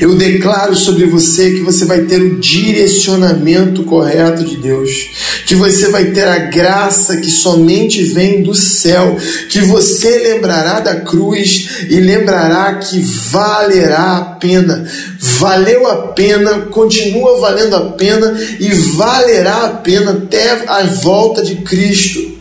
Eu 0.00 0.14
declaro 0.16 0.74
sobre 0.74 1.06
você 1.06 1.52
que 1.52 1.60
você 1.60 1.84
vai 1.84 2.02
ter 2.02 2.20
o 2.20 2.38
direcionamento 2.38 3.84
correto 3.84 4.44
de 4.44 4.56
Deus, 4.56 5.10
que 5.46 5.54
você 5.54 5.88
vai 5.88 6.06
ter 6.06 6.26
a 6.26 6.38
graça 6.38 7.16
que 7.16 7.30
somente 7.30 8.02
vem 8.04 8.42
do 8.42 8.54
céu, 8.54 9.16
que 9.52 9.60
você 9.60 10.18
lembrará 10.20 10.80
da 10.80 10.96
cruz 10.96 11.84
e 11.90 12.00
lembrará 12.00 12.76
que 12.76 12.98
valerá 13.00 14.16
a 14.16 14.24
pena. 14.36 14.82
Valeu 15.20 15.86
a 15.86 15.96
pena, 16.08 16.60
continua 16.70 17.38
valendo 17.38 17.76
a 17.76 17.90
pena 17.90 18.34
e 18.58 18.70
valerá 18.70 19.66
a 19.66 19.68
pena 19.68 20.12
até 20.12 20.64
a 20.66 20.84
volta 20.84 21.42
de 21.42 21.56
Cristo. 21.56 22.32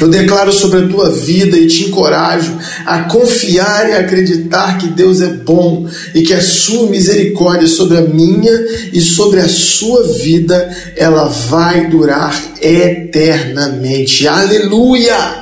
Eu 0.00 0.06
declaro 0.08 0.52
sobre 0.52 0.84
a 0.84 0.88
tua 0.88 1.10
vida 1.10 1.58
e 1.58 1.66
te 1.66 1.86
encorajo 1.86 2.56
a 2.86 3.00
confiar 3.00 3.90
e 3.90 3.94
acreditar 3.94 4.78
que 4.78 4.86
Deus 4.86 5.20
é 5.20 5.32
bom 5.32 5.88
e 6.14 6.22
que 6.22 6.32
a 6.32 6.40
sua 6.40 6.88
misericórdia 6.88 7.66
sobre 7.66 7.98
a 7.98 8.02
minha 8.02 8.52
e 8.92 9.00
sobre 9.00 9.40
a 9.40 9.48
sua 9.48 10.04
vida 10.04 10.70
ela 10.96 11.24
vai 11.24 11.88
durar 11.88 12.40
eternamente. 12.60 14.28
Aleluia! 14.28 15.41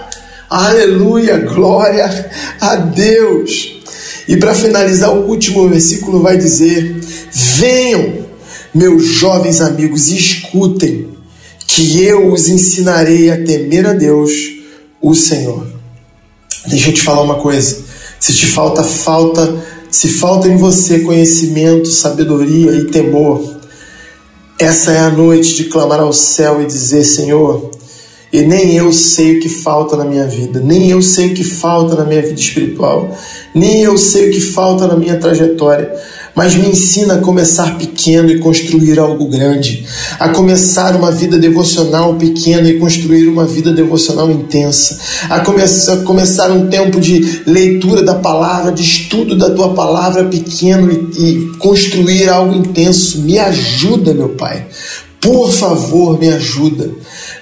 Aleluia! 0.51 1.39
Glória 1.39 2.29
a 2.61 2.75
Deus! 2.75 3.79
E 4.27 4.37
para 4.37 4.53
finalizar, 4.53 5.15
o 5.15 5.29
último 5.29 5.69
versículo 5.69 6.21
vai 6.21 6.37
dizer: 6.37 6.99
Venham, 7.33 8.27
meus 8.75 9.05
jovens 9.05 9.61
amigos, 9.61 10.09
escutem 10.09 11.07
que 11.69 12.03
eu 12.03 12.33
os 12.33 12.49
ensinarei 12.49 13.31
a 13.31 13.45
temer 13.45 13.87
a 13.87 13.93
Deus, 13.93 14.33
o 15.01 15.15
Senhor. 15.15 15.69
Deixa 16.67 16.91
eu 16.91 16.95
te 16.95 17.03
falar 17.03 17.23
uma 17.23 17.37
coisa. 17.37 17.85
Se 18.19 18.35
te 18.35 18.47
falta 18.47 18.83
falta, 18.83 19.57
se 19.89 20.09
falta 20.09 20.49
em 20.49 20.57
você 20.57 20.99
conhecimento, 20.99 21.89
sabedoria 21.89 22.73
e 22.73 22.87
temor, 22.87 23.61
essa 24.59 24.91
é 24.91 24.99
a 24.99 25.11
noite 25.11 25.55
de 25.55 25.65
clamar 25.67 26.01
ao 26.01 26.13
céu 26.13 26.61
e 26.61 26.67
dizer: 26.67 27.05
Senhor, 27.05 27.71
e 28.33 28.43
nem 28.43 28.75
eu 28.77 28.93
sei 28.93 29.37
o 29.37 29.41
que 29.41 29.49
falta 29.49 29.97
na 29.97 30.05
minha 30.05 30.25
vida, 30.25 30.61
nem 30.61 30.89
eu 30.91 31.03
sei 31.03 31.29
o 31.29 31.35
que 31.35 31.43
falta 31.43 31.97
na 31.97 32.05
minha 32.05 32.23
vida 32.23 32.41
espiritual, 32.41 33.17
nem 33.53 33.83
eu 33.83 33.99
sei 33.99 34.29
o 34.29 34.33
que 34.33 34.41
falta 34.41 34.87
na 34.87 34.97
minha 34.97 35.17
trajetória. 35.17 35.93
Mas 36.33 36.55
me 36.55 36.69
ensina 36.69 37.15
a 37.15 37.19
começar 37.19 37.77
pequeno 37.77 38.31
e 38.31 38.39
construir 38.39 39.01
algo 39.01 39.27
grande, 39.29 39.85
a 40.19 40.29
começar 40.29 40.95
uma 40.95 41.11
vida 41.11 41.37
devocional 41.37 42.15
pequena 42.15 42.69
e 42.69 42.79
construir 42.79 43.27
uma 43.27 43.45
vida 43.45 43.73
devocional 43.73 44.31
intensa, 44.31 44.97
a 45.29 45.41
começar, 45.41 45.95
a 45.95 45.97
começar 46.03 46.53
um 46.53 46.69
tempo 46.69 47.01
de 47.01 47.43
leitura 47.45 48.01
da 48.05 48.15
palavra, 48.15 48.71
de 48.71 48.81
estudo 48.81 49.37
da 49.37 49.51
tua 49.51 49.75
palavra 49.75 50.25
pequeno 50.25 50.89
e, 50.93 51.27
e 51.27 51.47
construir 51.59 52.29
algo 52.29 52.55
intenso. 52.55 53.23
Me 53.23 53.37
ajuda, 53.37 54.15
meu 54.15 54.29
Pai. 54.31 54.67
Por 55.21 55.53
favor, 55.53 56.19
me 56.19 56.29
ajuda 56.29 56.93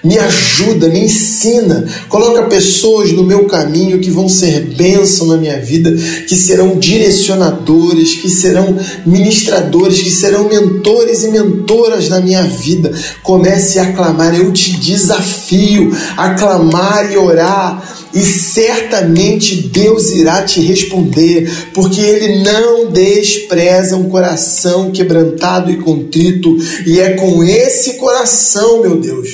me 0.08 0.18
ajuda, 0.18 0.88
me 0.88 1.00
ensina, 1.00 1.84
coloca 2.08 2.44
pessoas 2.44 3.12
no 3.12 3.22
meu 3.22 3.44
caminho 3.44 4.00
que 4.00 4.10
vão 4.10 4.26
ser 4.26 4.60
bênção 4.74 5.26
na 5.26 5.36
minha 5.36 5.60
vida, 5.60 5.94
que 6.26 6.34
serão 6.34 6.78
direcionadores, 6.78 8.14
que 8.14 8.30
serão 8.30 8.74
ministradores, 9.04 10.00
que 10.00 10.10
serão 10.10 10.48
mentores 10.48 11.24
e 11.24 11.28
mentoras 11.28 12.08
na 12.08 12.20
minha 12.20 12.42
vida. 12.42 12.90
Comece 13.22 13.78
a 13.78 13.92
clamar, 13.92 14.34
eu 14.34 14.50
te 14.50 14.78
desafio 14.78 15.94
a 16.16 16.30
clamar 16.30 17.12
e 17.12 17.16
orar 17.18 17.98
e 18.14 18.20
certamente 18.20 19.68
Deus 19.68 20.10
irá 20.10 20.42
te 20.42 20.60
responder, 20.60 21.50
porque 21.74 22.00
Ele 22.00 22.42
não 22.42 22.90
despreza 22.90 23.96
um 23.96 24.08
coração 24.08 24.90
quebrantado 24.90 25.70
e 25.70 25.76
contrito, 25.76 26.56
e 26.86 26.98
é 27.00 27.10
com 27.10 27.44
esse 27.44 27.94
coração, 27.94 28.80
meu 28.80 28.96
Deus, 28.96 29.28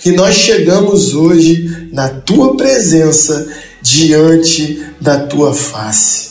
que 0.00 0.12
nós 0.12 0.34
chegamos 0.34 1.14
hoje 1.14 1.88
na 1.92 2.08
tua 2.08 2.56
presença, 2.56 3.48
diante 3.82 4.84
da 5.00 5.20
tua 5.20 5.54
face. 5.54 6.28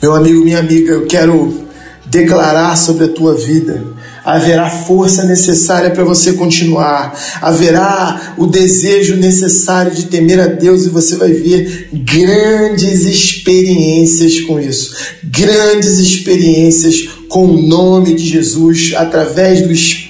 Meu 0.00 0.14
amigo, 0.14 0.44
minha 0.44 0.58
amiga, 0.58 0.92
eu 0.92 1.06
quero 1.06 1.66
declarar 2.06 2.76
sobre 2.76 3.04
a 3.04 3.08
tua 3.08 3.34
vida. 3.34 3.84
Haverá 4.24 4.68
força 4.68 5.24
necessária 5.24 5.90
para 5.90 6.04
você 6.04 6.34
continuar, 6.34 7.18
haverá 7.40 8.34
o 8.36 8.46
desejo 8.46 9.16
necessário 9.16 9.92
de 9.94 10.04
temer 10.04 10.38
a 10.38 10.46
Deus 10.46 10.84
e 10.84 10.90
você 10.90 11.16
vai 11.16 11.32
ver 11.32 11.88
grandes 11.92 13.04
experiências 13.04 14.40
com 14.40 14.60
isso, 14.60 14.94
grandes 15.24 15.98
experiências 15.98 17.08
com 17.28 17.46
o 17.46 17.62
nome 17.62 18.14
de 18.14 18.24
Jesus, 18.24 18.92
através 18.94 19.62
do 19.62 19.72
Espírito 19.72 20.07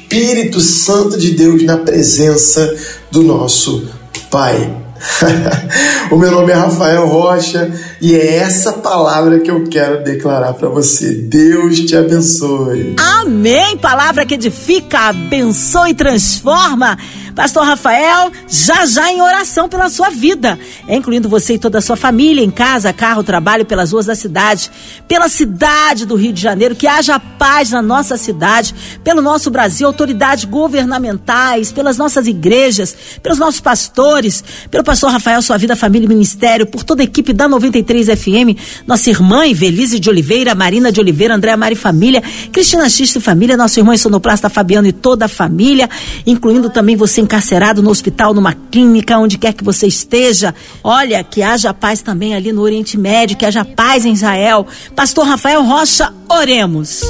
Santo 0.61 1.19
de 1.19 1.33
Deus 1.33 1.63
na 1.63 1.77
presença 1.77 2.75
do 3.11 3.23
nosso 3.23 3.89
Pai. 4.31 4.89
o 6.11 6.17
meu 6.17 6.31
nome 6.31 6.51
é 6.51 6.55
Rafael 6.55 7.07
Rocha 7.07 7.71
e 8.01 8.15
é 8.15 8.37
essa 8.37 8.73
palavra 8.73 9.39
que 9.39 9.51
eu 9.51 9.65
quero 9.65 10.03
declarar 10.03 10.55
para 10.55 10.69
você. 10.69 11.13
Deus 11.13 11.81
te 11.81 11.97
abençoe. 11.97 12.97
Amém. 12.99 13.77
Palavra 13.77 14.27
que 14.27 14.35
edifica, 14.35 15.09
abençoa 15.09 15.91
e 15.91 15.95
transforma. 15.95 16.99
Pastor 17.39 17.65
Rafael, 17.65 18.33
já 18.49 18.85
já 18.85 19.13
em 19.13 19.23
oração 19.23 19.69
pela 19.69 19.89
sua 19.89 20.11
vida, 20.11 20.59
incluindo 20.89 21.29
você 21.29 21.55
e 21.55 21.59
toda 21.59 21.79
a 21.79 21.81
sua 21.81 21.95
família, 21.95 22.43
em 22.45 22.51
casa, 22.51 22.93
carro, 22.93 23.23
trabalho, 23.23 23.65
pelas 23.65 23.93
ruas 23.93 24.07
da 24.07 24.17
cidade, 24.17 24.69
pela 25.07 25.29
cidade 25.29 26.05
do 26.05 26.17
Rio 26.17 26.33
de 26.33 26.43
Janeiro, 26.43 26.75
que 26.75 26.89
haja 26.89 27.21
paz 27.21 27.71
na 27.71 27.81
nossa 27.81 28.17
cidade, 28.17 28.75
pelo 29.05 29.23
nosso 29.23 29.53
Brasil, 29.53 29.87
autoridades 29.87 30.47
governamentais, 30.47 31.71
pelas 31.71 31.97
nossas 31.97 32.27
igrejas, 32.27 32.97
pelos 33.23 33.39
nossos 33.39 33.61
pastores, 33.61 34.43
pelo 34.69 34.83
pastor 34.83 35.13
Rafael, 35.13 35.41
sua 35.41 35.57
vida, 35.59 35.77
família 35.77 36.07
e 36.07 36.09
ministério, 36.09 36.67
por 36.67 36.83
toda 36.83 37.03
a 37.03 37.05
equipe 37.05 37.33
da 37.33 37.47
93 37.47 38.09
FM, 38.19 38.85
nossa 38.85 39.11
irmã 39.11 39.47
Evelise 39.47 40.01
de 40.01 40.11
Oliveira, 40.11 40.57
Marina 40.57 40.91
de 40.91 40.99
Oliveira, 40.99 41.37
Andréa 41.37 41.57
Mari 41.57 41.77
Família, 41.77 42.21
Cristina 42.53 42.89
Xista 42.89 43.19
e 43.19 43.23
Família, 43.23 43.57
nosso 43.57 43.79
irmão 43.79 43.97
sonoplasta 43.97 44.49
Fabiano 44.49 44.89
e 44.89 44.93
toda 44.93 45.27
a 45.27 45.29
família, 45.29 45.89
incluindo 46.27 46.69
também 46.69 46.97
você 46.97 47.28
encarcerado 47.29 47.83
no 47.83 47.91
hospital, 47.91 48.33
numa 48.33 48.55
clínica, 48.55 49.19
onde 49.19 49.37
quer 49.37 49.53
que 49.53 49.63
você 49.63 49.87
esteja. 49.87 50.55
Olha, 50.83 51.23
que 51.23 51.43
haja 51.43 51.75
paz 51.75 52.01
também 52.01 52.35
ali 52.35 52.53
no 52.53 52.63
Oriente 52.63 52.97
Médio, 52.97 53.37
que 53.37 53.45
haja 53.45 53.67
paz 53.67 54.07
em 54.07 54.15
Israel. 54.15 54.67
Pastor 54.97 55.27
Rafael 55.27 55.63
Rocha, 55.63 56.11
oremos. 56.27 57.03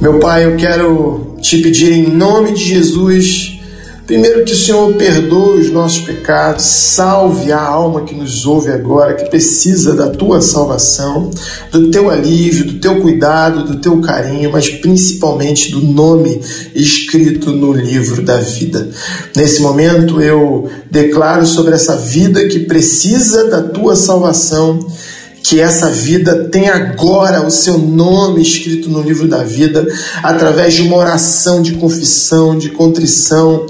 Meu 0.00 0.18
Pai, 0.18 0.44
eu 0.44 0.56
quero 0.56 1.36
te 1.40 1.58
pedir 1.58 1.92
em 1.92 2.08
nome 2.08 2.52
de 2.52 2.64
Jesus 2.64 3.60
Primeiro, 4.06 4.44
que 4.44 4.52
o 4.52 4.56
Senhor 4.56 4.92
perdoe 4.94 5.60
os 5.60 5.70
nossos 5.70 6.00
pecados, 6.00 6.64
salve 6.64 7.52
a 7.52 7.60
alma 7.60 8.02
que 8.02 8.14
nos 8.14 8.44
ouve 8.44 8.70
agora, 8.70 9.14
que 9.14 9.30
precisa 9.30 9.94
da 9.94 10.10
tua 10.10 10.40
salvação, 10.40 11.30
do 11.70 11.88
teu 11.88 12.10
alívio, 12.10 12.64
do 12.64 12.80
teu 12.80 13.00
cuidado, 13.00 13.64
do 13.64 13.78
teu 13.78 14.00
carinho, 14.00 14.50
mas 14.50 14.68
principalmente 14.68 15.70
do 15.70 15.80
nome 15.80 16.40
escrito 16.74 17.52
no 17.52 17.72
livro 17.72 18.22
da 18.22 18.38
vida. 18.38 18.90
Nesse 19.36 19.62
momento, 19.62 20.20
eu 20.20 20.68
declaro 20.90 21.46
sobre 21.46 21.74
essa 21.74 21.96
vida 21.96 22.48
que 22.48 22.60
precisa 22.60 23.48
da 23.48 23.62
tua 23.62 23.94
salvação 23.94 24.80
que 25.42 25.60
essa 25.60 25.90
vida 25.90 26.44
tem 26.50 26.68
agora 26.68 27.44
o 27.44 27.50
seu 27.50 27.76
nome 27.76 28.40
escrito 28.40 28.88
no 28.88 29.02
livro 29.02 29.26
da 29.26 29.42
vida, 29.42 29.86
através 30.22 30.74
de 30.74 30.82
uma 30.82 30.96
oração 30.96 31.60
de 31.60 31.72
confissão, 31.72 32.56
de 32.56 32.70
contrição, 32.70 33.66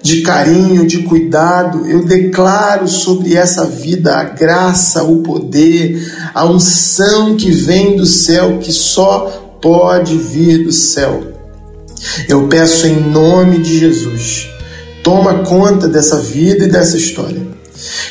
de 0.00 0.22
carinho, 0.22 0.86
de 0.86 1.02
cuidado. 1.02 1.86
Eu 1.86 2.04
declaro 2.04 2.86
sobre 2.86 3.34
essa 3.34 3.64
vida 3.64 4.16
a 4.16 4.24
graça, 4.24 5.02
o 5.02 5.16
poder, 5.16 6.00
a 6.32 6.46
unção 6.46 7.36
que 7.36 7.50
vem 7.50 7.96
do 7.96 8.06
céu, 8.06 8.58
que 8.58 8.72
só 8.72 9.58
pode 9.60 10.16
vir 10.16 10.64
do 10.64 10.72
céu. 10.72 11.32
Eu 12.28 12.46
peço 12.46 12.86
em 12.86 13.00
nome 13.00 13.58
de 13.58 13.80
Jesus, 13.80 14.48
toma 15.02 15.40
conta 15.40 15.88
dessa 15.88 16.18
vida 16.18 16.64
e 16.64 16.68
dessa 16.68 16.96
história. 16.96 17.42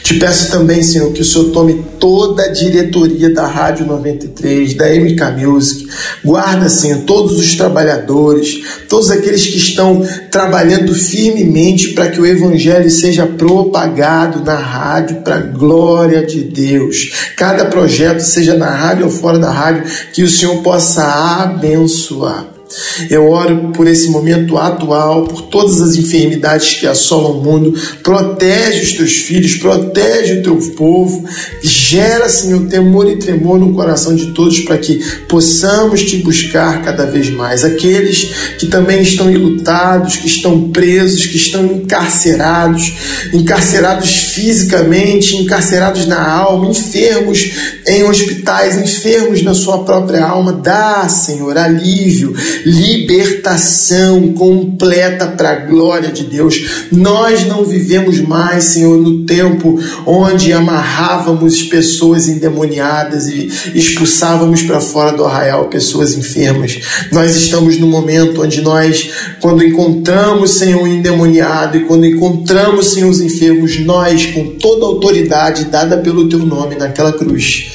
Te 0.03 0.15
peço 0.15 0.51
também, 0.51 0.83
Senhor, 0.83 1.11
que 1.11 1.21
o 1.21 1.25
Senhor 1.25 1.51
tome 1.51 1.84
toda 2.05 2.43
a 2.43 2.49
diretoria 2.49 3.33
da 3.33 3.47
Rádio 3.47 3.87
93, 3.87 4.75
da 4.75 4.85
MK 4.89 5.43
Music. 5.43 5.87
Guarda, 6.23 6.69
Senhor, 6.69 6.99
todos 6.99 7.39
os 7.39 7.55
trabalhadores, 7.55 8.61
todos 8.87 9.09
aqueles 9.09 9.47
que 9.47 9.57
estão 9.57 10.05
trabalhando 10.29 10.93
firmemente 10.93 11.93
para 11.93 12.11
que 12.11 12.21
o 12.21 12.25
Evangelho 12.25 12.91
seja 12.91 13.25
propagado 13.25 14.45
na 14.45 14.55
rádio 14.55 15.21
para 15.23 15.37
a 15.37 15.41
glória 15.41 16.23
de 16.23 16.41
Deus. 16.41 17.31
Cada 17.35 17.65
projeto, 17.65 18.19
seja 18.19 18.53
na 18.53 18.69
rádio 18.69 19.05
ou 19.05 19.11
fora 19.11 19.39
da 19.39 19.49
rádio, 19.49 19.85
que 20.13 20.21
o 20.21 20.29
Senhor 20.29 20.61
possa 20.61 21.01
abençoar. 21.41 22.54
Eu 23.09 23.29
oro 23.29 23.71
por 23.73 23.87
esse 23.87 24.09
momento 24.09 24.57
atual, 24.57 25.23
por 25.23 25.43
todas 25.43 25.81
as 25.81 25.95
enfermidades 25.95 26.75
que 26.75 26.87
assolam 26.87 27.39
o 27.39 27.43
mundo. 27.43 27.73
Protege 28.03 28.81
os 28.81 28.93
teus 28.93 29.13
filhos, 29.13 29.55
protege 29.55 30.39
o 30.39 30.43
teu 30.43 30.55
povo. 30.75 31.23
Gera, 31.61 32.29
Senhor, 32.29 32.67
temor 32.67 33.09
e 33.09 33.17
tremor 33.17 33.59
no 33.59 33.73
coração 33.73 34.15
de 34.15 34.27
todos 34.27 34.59
para 34.61 34.77
que 34.77 34.99
possamos 35.27 36.03
te 36.03 36.17
buscar 36.17 36.83
cada 36.83 37.05
vez 37.05 37.29
mais. 37.29 37.63
Aqueles 37.63 38.29
que 38.57 38.67
também 38.67 39.01
estão 39.01 39.29
enlutados, 39.29 40.17
que 40.17 40.27
estão 40.27 40.69
presos, 40.69 41.25
que 41.25 41.37
estão 41.37 41.65
encarcerados, 41.65 42.93
encarcerados 43.33 44.09
fisicamente, 44.09 45.35
encarcerados 45.35 46.05
na 46.05 46.21
alma, 46.21 46.69
enfermos 46.69 47.51
em 47.87 48.03
hospitais, 48.03 48.77
enfermos 48.77 49.41
na 49.43 49.53
sua 49.53 49.83
própria 49.83 50.25
alma. 50.25 50.53
Dá, 50.53 51.07
Senhor, 51.07 51.57
alívio 51.57 52.35
libertação 52.65 54.33
completa 54.33 55.27
para 55.27 55.51
a 55.51 55.55
glória 55.55 56.11
de 56.11 56.23
Deus. 56.23 56.87
Nós 56.91 57.45
não 57.45 57.63
vivemos 57.63 58.19
mais, 58.19 58.63
Senhor, 58.65 58.97
no 58.97 59.23
tempo 59.25 59.79
onde 60.05 60.51
amarrávamos 60.51 61.63
pessoas 61.63 62.27
endemoniadas 62.27 63.27
e 63.27 63.51
expulsávamos 63.75 64.63
para 64.63 64.81
fora 64.81 65.15
do 65.15 65.23
arraial 65.23 65.65
pessoas 65.65 66.17
enfermas. 66.17 66.79
Nós 67.11 67.35
estamos 67.35 67.77
no 67.77 67.87
momento 67.87 68.41
onde 68.41 68.61
nós, 68.61 69.09
quando 69.39 69.63
encontramos, 69.63 70.51
Senhor, 70.51 70.81
o 70.81 70.87
endemoniado 70.87 71.77
e 71.77 71.85
quando 71.85 72.05
encontramos, 72.05 72.93
Senhor, 72.93 73.09
os 73.09 73.21
enfermos, 73.21 73.79
nós, 73.79 74.25
com 74.27 74.45
toda 74.57 74.85
a 74.85 74.87
autoridade 74.87 75.65
dada 75.65 75.97
pelo 75.97 76.27
teu 76.27 76.39
nome 76.39 76.75
naquela 76.75 77.13
cruz, 77.13 77.67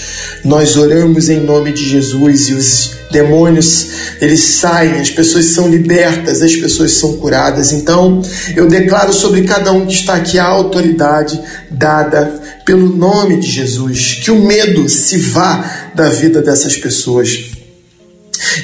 nós 0.45 0.77
oramos 0.77 1.29
em 1.29 1.41
nome 1.41 1.73
de 1.73 1.89
Jesus 1.89 2.49
e 2.49 2.55
os 2.55 2.91
demônios 3.11 3.89
eles 4.21 4.41
saem, 4.41 5.01
as 5.01 5.11
pessoas 5.11 5.47
são 5.47 5.69
libertas, 5.69 6.43
as 6.43 6.55
pessoas 6.55 6.93
são 6.93 7.17
curadas. 7.17 7.73
Então, 7.73 8.23
eu 8.55 8.69
declaro 8.69 9.13
sobre 9.13 9.43
cada 9.43 9.73
um 9.73 9.87
que 9.87 9.95
está 9.95 10.15
aqui 10.15 10.39
a 10.39 10.47
autoridade 10.47 11.41
dada 11.71 12.41
pelo 12.65 12.89
nome 12.89 13.39
de 13.39 13.51
Jesus, 13.51 14.21
que 14.23 14.31
o 14.31 14.45
medo 14.45 14.89
se 14.89 15.19
vá 15.19 15.91
da 15.95 16.09
vida 16.09 16.41
dessas 16.41 16.77
pessoas. 16.77 17.51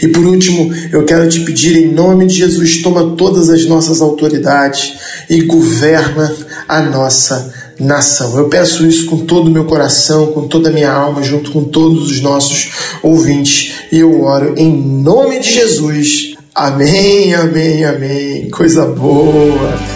E 0.00 0.08
por 0.08 0.24
último, 0.24 0.72
eu 0.92 1.04
quero 1.04 1.28
te 1.28 1.40
pedir 1.40 1.76
em 1.76 1.92
nome 1.92 2.26
de 2.26 2.34
Jesus, 2.34 2.82
toma 2.82 3.16
todas 3.16 3.50
as 3.50 3.66
nossas 3.66 4.00
autoridades 4.00 4.94
e 5.28 5.42
governa 5.42 6.34
a 6.68 6.82
nossa 6.82 7.65
nação. 7.78 8.36
Eu 8.36 8.48
peço 8.48 8.86
isso 8.86 9.06
com 9.06 9.18
todo 9.18 9.48
o 9.48 9.50
meu 9.50 9.64
coração, 9.64 10.28
com 10.28 10.46
toda 10.46 10.68
a 10.68 10.72
minha 10.72 10.92
alma, 10.92 11.22
junto 11.22 11.50
com 11.50 11.64
todos 11.64 12.10
os 12.10 12.20
nossos 12.20 12.70
ouvintes. 13.02 13.74
E 13.92 13.98
eu 13.98 14.22
oro 14.22 14.54
em 14.56 14.70
nome 14.70 15.38
de 15.38 15.52
Jesus. 15.52 16.34
Amém, 16.54 17.34
amém, 17.34 17.84
amém. 17.84 18.50
Coisa 18.50 18.86
boa. 18.86 19.95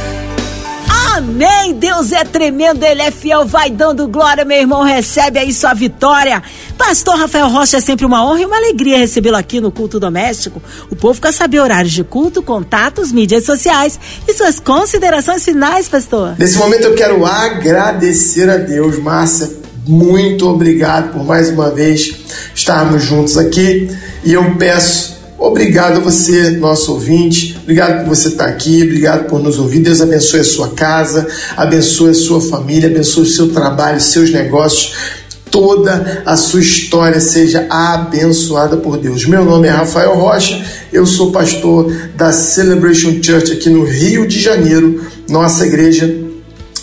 Amém. 1.41 1.73
Deus 1.73 2.13
é 2.13 2.23
tremendo, 2.23 2.85
Ele 2.85 3.01
é 3.01 3.11
fiel, 3.11 3.47
vai 3.47 3.71
dando 3.71 4.07
glória, 4.07 4.45
meu 4.45 4.59
irmão. 4.59 4.83
Recebe 4.83 5.39
aí 5.39 5.55
sua 5.55 5.73
vitória. 5.73 6.43
Pastor 6.77 7.17
Rafael 7.17 7.49
Rocha, 7.49 7.79
é 7.79 7.81
sempre 7.81 8.05
uma 8.05 8.23
honra 8.23 8.43
e 8.43 8.45
uma 8.45 8.59
alegria 8.59 8.99
recebê-lo 8.99 9.37
aqui 9.37 9.59
no 9.59 9.73
Culto 9.73 9.99
Doméstico. 9.99 10.63
O 10.91 10.97
povo 10.97 11.19
quer 11.19 11.33
saber 11.33 11.61
horários 11.61 11.95
de 11.95 12.05
culto, 12.05 12.43
contatos, 12.43 13.11
mídias 13.11 13.45
sociais 13.45 13.99
e 14.29 14.35
suas 14.35 14.61
considerações 14.61 15.43
finais, 15.43 15.89
pastor. 15.89 16.35
Nesse 16.39 16.59
momento 16.59 16.85
eu 16.85 16.95
quero 16.95 17.25
agradecer 17.25 18.51
a 18.51 18.59
Deus, 18.59 18.99
Márcia. 18.99 19.51
Muito 19.87 20.47
obrigado 20.47 21.15
por 21.15 21.25
mais 21.25 21.49
uma 21.49 21.71
vez 21.71 22.17
estarmos 22.55 23.03
juntos 23.03 23.39
aqui. 23.39 23.91
E 24.23 24.35
eu 24.35 24.57
peço 24.57 25.21
Obrigado 25.41 25.97
a 25.97 26.01
você, 26.01 26.51
nosso 26.51 26.93
ouvinte. 26.93 27.50
Obrigado 27.71 28.05
por 28.05 28.17
você 28.17 28.27
estar 28.27 28.47
aqui. 28.47 28.83
Obrigado 28.83 29.29
por 29.29 29.41
nos 29.41 29.57
ouvir. 29.57 29.79
Deus 29.79 30.01
abençoe 30.01 30.41
a 30.41 30.45
sua 30.45 30.71
casa, 30.71 31.25
abençoe 31.57 32.11
a 32.11 32.15
sua 32.15 32.41
família, 32.41 32.89
abençoe 32.89 33.23
o 33.23 33.27
seu 33.27 33.53
trabalho, 33.53 34.01
seus 34.01 34.33
negócios. 34.33 34.93
Toda 35.53 36.25
a 36.27 36.37
sua 36.37 36.61
história 36.61 37.21
seja 37.21 37.69
abençoada 37.71 38.77
por 38.77 38.99
Deus. 38.99 39.25
Meu 39.25 39.45
nome 39.45 39.69
é 39.69 39.71
Rafael 39.71 40.17
Rocha, 40.17 40.61
eu 40.93 41.07
sou 41.07 41.31
pastor 41.31 41.93
da 42.17 42.33
Celebration 42.33 43.23
Church 43.23 43.53
aqui 43.53 43.71
no 43.71 43.85
Rio 43.85 44.27
de 44.27 44.41
Janeiro. 44.41 45.05
Nossa 45.29 45.65
igreja 45.65 46.13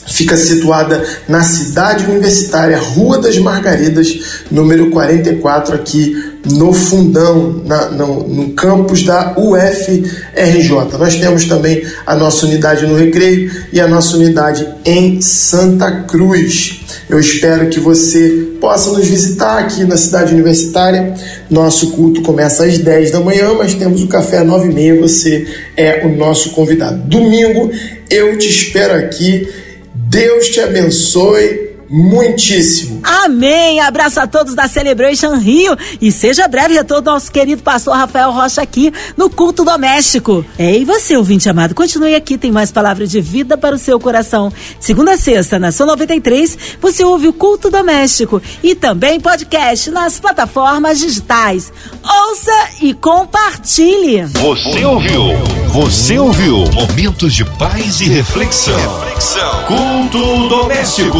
fica 0.07 0.37
situada 0.37 1.03
na 1.27 1.43
cidade 1.43 2.05
universitária, 2.05 2.79
Rua 2.79 3.17
das 3.17 3.37
Margaridas, 3.37 4.41
número 4.49 4.89
44, 4.89 5.75
aqui 5.75 6.26
no 6.51 6.73
fundão, 6.73 7.61
na, 7.65 7.89
no, 7.89 8.27
no 8.27 8.49
campus 8.53 9.03
da 9.03 9.35
UFRJ. 9.37 10.97
Nós 10.97 11.15
temos 11.15 11.45
também 11.45 11.83
a 12.05 12.15
nossa 12.15 12.45
unidade 12.45 12.85
no 12.85 12.95
Recreio 12.95 13.51
e 13.71 13.79
a 13.79 13.87
nossa 13.87 14.17
unidade 14.17 14.67
em 14.85 15.21
Santa 15.21 16.03
Cruz. 16.03 16.81
Eu 17.09 17.19
espero 17.19 17.69
que 17.69 17.79
você 17.79 18.47
possa 18.59 18.91
nos 18.91 19.07
visitar 19.07 19.59
aqui 19.59 19.83
na 19.83 19.97
cidade 19.97 20.33
universitária. 20.33 21.13
Nosso 21.49 21.91
culto 21.91 22.21
começa 22.21 22.65
às 22.65 22.77
10 22.77 23.11
da 23.11 23.19
manhã, 23.19 23.53
mas 23.57 23.73
temos 23.73 24.01
o 24.01 24.07
café 24.07 24.39
às 24.39 24.47
9 24.47 24.69
e 24.69 24.73
meia. 24.73 25.01
Você 25.01 25.47
é 25.75 26.05
o 26.05 26.09
nosso 26.15 26.51
convidado. 26.51 26.97
Domingo 27.07 27.71
eu 28.09 28.37
te 28.37 28.49
espero 28.49 28.93
aqui. 28.93 29.47
Deus 29.93 30.47
te 30.49 30.59
abençoe 30.59 31.66
muitíssimo. 31.89 33.01
Amém. 33.03 33.79
Abraço 33.79 34.19
a 34.19 34.27
todos 34.27 34.53
da 34.53 34.67
Celebration 34.67 35.35
Rio 35.35 35.75
e 36.01 36.11
seja 36.11 36.47
breve 36.47 36.73
retorno 36.73 37.01
do 37.01 37.11
nosso 37.11 37.31
querido 37.31 37.61
pastor 37.63 37.95
Rafael 37.95 38.31
Rocha 38.31 38.61
aqui 38.61 38.93
no 39.15 39.29
culto 39.29 39.63
doméstico. 39.63 40.45
É, 40.57 40.77
e 40.77 40.85
você, 40.85 41.15
ouvinte 41.15 41.49
amado, 41.49 41.75
continue 41.75 42.15
aqui, 42.15 42.37
tem 42.37 42.51
mais 42.51 42.71
palavras 42.71 43.09
de 43.09 43.21
vida 43.21 43.57
para 43.57 43.75
o 43.75 43.79
seu 43.79 43.99
coração. 43.99 44.51
Segunda 44.79 45.13
a 45.13 45.17
sexta, 45.17 45.59
na 45.59 45.71
Sua 45.71 45.85
93, 45.85 46.57
você 46.81 47.03
ouve 47.03 47.27
o 47.27 47.33
culto 47.33 47.69
doméstico 47.69 48.41
e 48.63 48.75
também 48.75 49.19
podcast 49.19 49.89
nas 49.91 50.19
plataformas 50.19 50.99
digitais. 50.99 51.71
Ouça 52.03 52.69
e 52.81 52.93
compartilhe. 52.93 54.23
Você 54.25 54.85
ouviu? 54.85 55.21
Você 55.69 56.17
ouviu? 56.17 56.65
Momentos 56.71 57.33
de 57.33 57.45
paz 57.45 58.01
e 58.01 58.05
reflexão. 58.09 58.77
reflexão. 58.99 59.63
Culto 59.65 60.49
doméstico. 60.49 61.19